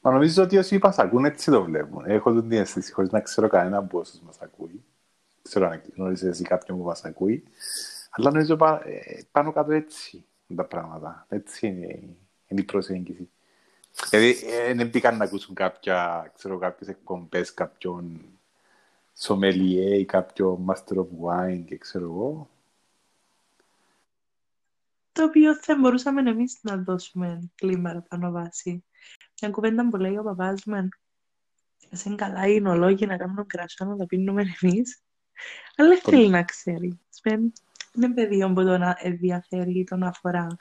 Μα 0.00 0.10
νομίζω 0.12 0.42
ότι 0.42 0.58
όσοι 0.58 0.78
μας 0.82 0.98
ακούν 0.98 1.24
έτσι 1.24 1.50
το 1.50 1.64
βλέπουν. 1.64 2.04
Έχω 2.04 2.40
την 2.40 2.52
αίσθηση 2.52 2.92
χωρίς 2.92 3.10
να 3.10 3.20
ξέρω 3.20 3.48
κανένα 3.48 3.78
από 3.78 3.98
όσους 3.98 4.20
μας 4.20 4.40
ακούει. 4.40 4.84
Ξέρω 5.42 5.68
αν 5.68 5.82
γνωρίζεις 5.96 6.28
εσύ 6.28 6.42
κάποιον 6.42 6.78
που 6.78 6.84
μας 6.84 7.04
ακούει. 7.04 7.44
Αλλά 8.10 8.30
νομίζω 8.30 8.58
ε, 8.84 9.22
πάνω 9.30 9.52
κάτω 9.52 9.72
έτσι 9.72 10.24
τα 10.56 10.64
πράγματα. 10.64 11.26
Έτσι 11.28 11.66
είναι, 11.66 11.86
είναι 12.46 12.60
η 12.60 12.64
προσέγγιση. 12.64 13.30
Δηλαδή, 14.10 14.36
δεν 14.74 14.90
πήγαν 14.90 15.16
να 15.16 15.24
ακούσουν 15.24 15.54
κάποια, 15.54 16.30
ξέρω, 16.36 16.58
κάποιες 16.58 16.88
εκπομπές, 16.88 17.54
κάποιον 17.54 18.20
σομελιέ 19.18 19.96
ή 19.96 20.04
κάποιο 20.04 20.64
master 20.68 20.96
of 20.96 21.06
wine 21.24 21.62
και 21.66 21.78
ξέρω 21.78 22.04
εγώ. 22.04 22.50
Το 25.12 25.24
οποίο 25.24 25.56
θα 25.56 25.76
μπορούσαμε 25.76 26.30
εμείς 26.30 26.58
να 26.62 26.76
δώσουμε 26.76 27.50
κλίμα 27.54 28.04
πάνω 28.08 28.30
βάση. 28.30 28.84
Μια 29.40 29.50
κουβέντα 29.50 29.88
που 29.88 29.96
λέει 29.96 30.16
ο 30.16 30.22
παπάς 30.22 30.64
μου, 30.64 30.88
είναι 32.04 32.14
καλά 32.14 32.46
οι 32.46 32.54
εινολόγοι 32.54 33.06
να 33.06 33.16
κάνουν 33.16 33.46
κρασό 33.46 33.84
να 33.84 33.96
τα 33.96 34.06
πίνουμε 34.06 34.44
εμείς. 34.62 35.02
Αλλά 35.76 35.88
δεν 35.88 36.00
θέλει 36.00 36.28
να 36.28 36.42
ξέρει. 36.42 37.00
Είναι 37.94 38.12
παιδί 38.14 38.52
που 38.54 38.64
τον 38.64 38.82
ενδιαφέρει, 38.98 39.84
τον 39.84 40.02
αφορά. 40.02 40.56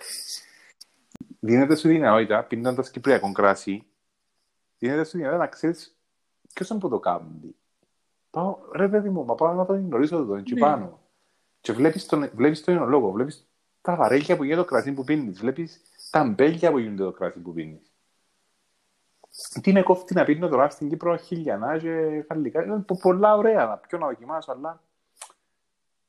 Δίνεται 1.40 1.76
σου 1.76 1.88
δυνατότητα, 1.88 2.44
πίνοντας 2.44 2.92
κυπριακό 2.92 3.32
κράσι, 3.32 3.84
δίνεται 4.78 5.04
σου 5.04 5.18
δυνατότητα 5.18 5.44
να 5.44 5.50
ξέρεις 5.50 5.98
ποιος 6.54 6.70
είναι 6.70 6.80
που 6.80 6.90
το 6.90 7.00
κάνει. 7.00 7.56
Πάω, 8.30 8.58
ρε 8.72 8.88
παιδί 8.88 9.10
μου, 9.10 9.26
μα 9.26 9.36
πάω 9.36 9.54
να 9.54 9.66
τον 9.66 9.86
γνωρίσω 9.86 10.18
εδώ, 10.18 10.36
εκεί 10.36 10.54
ναι. 10.54 10.60
πάνω. 10.60 11.00
Και 11.62 11.74
βλέπεις 11.74 12.06
τον, 12.06 12.30
βλέπεις 12.34 12.64
τον 12.64 12.74
ενολόγο, 12.74 13.12
βλέπεις 13.12 13.48
τα 13.82 13.96
βαρέλια 13.96 14.36
που 14.36 14.44
γίνεται 14.44 14.62
το 14.62 14.68
κρασί 14.68 14.92
που 14.94 15.04
πίνεις, 15.04 15.40
βλέπεις 15.40 15.82
τα 16.12 16.24
μπέλια 16.24 16.72
που 16.72 16.78
γίνεται 16.78 17.04
το 17.04 17.12
κρασί 17.12 17.40
που 17.40 17.54
πίνεις. 17.54 17.92
Τι 19.62 19.70
είναι 19.70 19.84
κόφτη 19.84 20.14
να 20.14 20.24
πίνω 20.24 20.48
τώρα 20.48 20.70
στην 20.70 20.90
Κύπρο 20.90 21.18
χιλιανά 21.18 21.78
και 21.78 22.26
γαλλικά. 22.30 22.64
Είναι 22.64 22.86
πολλά 23.02 23.36
ωραία 23.36 23.66
να 23.66 23.78
πιω 23.78 23.98
να 23.98 24.08
δοκιμάσω, 24.08 24.52
αλλά 24.52 24.82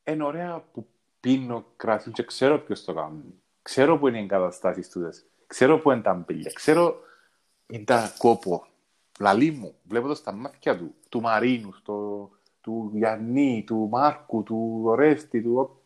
είναι 0.05 0.25
ωραία 0.25 0.65
που 0.73 0.87
πίνω 1.21 1.65
κρασί 1.77 2.11
και 2.11 2.23
ξέρω 2.23 2.59
ποιος 2.59 2.85
το 2.85 2.95
κάνει. 2.95 3.43
Ξέρω 3.69 3.99
που 3.99 4.09
είναι 4.09 4.19
οι 4.19 4.23
εγκαταστάσεις 4.23 4.89
τους. 4.89 5.23
Ξέρω 5.47 5.79
που 5.79 5.91
είναι 5.91 6.01
τα 6.01 6.15
μπέλια. 6.15 6.51
Ξέρω 6.55 7.01
είναι 7.67 7.85
τα 7.85 8.15
κόπο. 8.19 8.67
Λαλί 9.19 9.51
μου, 9.51 9.75
βλέπω 9.83 10.07
το 10.07 10.15
στα 10.15 10.33
μάτια 10.33 10.79
του, 10.79 10.95
του 11.09 11.21
Μαρίνου, 11.21 11.75
το, 11.83 12.31
του 12.61 12.91
Γιάννη, 12.95 13.65
του 13.67 13.89
Μάρκου, 13.91 14.43
του 14.43 14.81
Ορέστη, 14.85 15.43
του... 15.43 15.83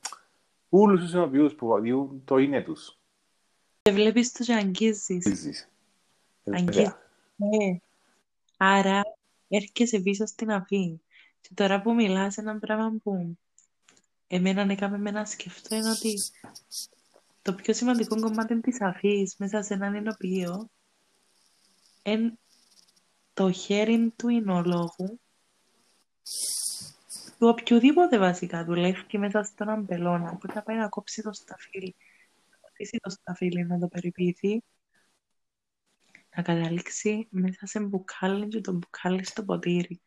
Όλους 0.68 1.00
τους 1.00 1.14
ενοποιούς 1.14 1.54
που 1.54 1.80
διούν 1.80 2.22
το 2.24 2.36
είναι 2.36 2.62
τους. 2.62 2.98
Και 3.82 3.92
βλέπεις 3.92 4.32
τους 4.32 4.46
και 4.46 4.54
αγγίζεις. 4.54 5.26
Αγγίζεις. 5.26 5.68
Αγγίζεις. 6.44 6.96
Ναι. 7.36 7.78
Άρα 8.56 9.02
έρχεσαι 9.48 10.00
πίσω 10.00 10.26
στην 10.26 10.50
αφή. 10.50 11.00
Και 11.40 11.50
τώρα 11.54 11.82
που 11.82 11.94
μιλάς 11.94 12.36
ένα 12.36 12.58
πράγμα 12.58 12.92
που 13.02 13.36
εμένα 14.26 14.72
έκαμε 14.72 14.98
με 14.98 15.10
να 15.10 15.24
σκεφτώ 15.24 15.74
είναι 15.74 15.90
ότι 15.90 16.18
το 17.42 17.54
πιο 17.54 17.74
σημαντικό 17.74 18.20
κομμάτι 18.20 18.60
της 18.60 18.80
αφής 18.80 19.34
μέσα 19.38 19.62
σε 19.62 19.74
έναν 19.74 19.94
ενοποιείο 19.94 20.70
είναι 22.02 22.38
το 23.34 23.52
χέρι 23.52 24.12
του 24.16 24.28
εινολόγου 24.28 25.20
του 27.38 27.48
οποιοδήποτε 27.48 28.18
βασικά 28.18 28.64
δουλεύει 28.64 29.18
μέσα 29.18 29.42
στον 29.42 29.68
αμπελώνα 29.68 30.36
που 30.36 30.48
θα 30.48 30.62
πάει 30.62 30.76
να 30.76 30.88
κόψει 30.88 31.22
το 31.22 31.32
σταφύλι 31.32 31.96
να 32.50 32.56
κόψει 32.60 32.98
το 33.02 33.10
σταφύλι 33.10 33.64
να 33.64 33.78
το 33.78 33.88
περιποιηθεί 33.88 34.62
να 36.36 36.42
καταλήξει 36.42 37.26
μέσα 37.30 37.66
σε 37.66 37.80
μπουκάλι 37.80 38.48
και 38.48 38.60
το 38.60 38.72
μπουκάλι 38.72 39.24
στο 39.24 39.44
ποτήρι 39.44 40.00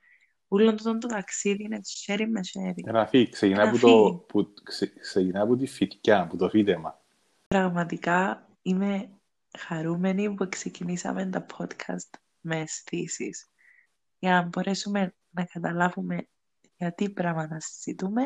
Ούλον 0.47 0.77
το 0.77 0.97
το 0.97 1.07
ταξίδι 1.07 1.63
είναι 1.63 1.79
χέρι 1.83 2.27
με 2.27 2.43
χέρι. 2.43 2.83
Ένα 2.85 3.05
φύ, 3.07 3.29
ξεκινά, 3.29 3.69
από, 3.69 3.77
το, 3.77 4.23
που, 4.27 4.53
ξε, 4.63 4.93
ξεκινά 4.99 5.41
από 5.41 5.55
τη 5.55 5.65
φυτιά, 5.65 6.21
από 6.21 6.37
το 6.37 6.49
φύτεμα. 6.49 7.04
Πραγματικά 7.47 8.49
είμαι 8.61 9.09
χαρούμενη 9.57 10.33
που 10.33 10.49
ξεκινήσαμε 10.49 11.25
τα 11.25 11.45
podcast 11.57 12.19
με 12.41 12.59
αισθήσεις. 12.59 13.49
Για 14.19 14.31
να 14.31 14.41
μπορέσουμε 14.41 15.15
να 15.29 15.45
καταλάβουμε 15.45 16.27
γιατί 16.77 17.09
πράγματα 17.09 17.59
συζητούμε 17.59 18.21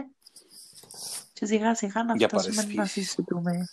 και 1.33 1.45
σιγά 1.45 1.75
σιγά 1.75 2.03
να 2.03 2.15
φτάσουμε 2.15 2.63
να 2.73 2.85
συζητούμε. 2.85 3.67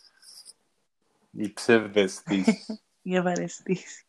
Οι 1.30 1.52
ψευδεστήσεις. 1.52 2.82
Για 3.02 3.22
παρεστήσεις. 3.22 4.04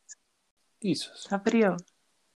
Ίσως. 0.77 1.27
Αύριο. 1.29 1.75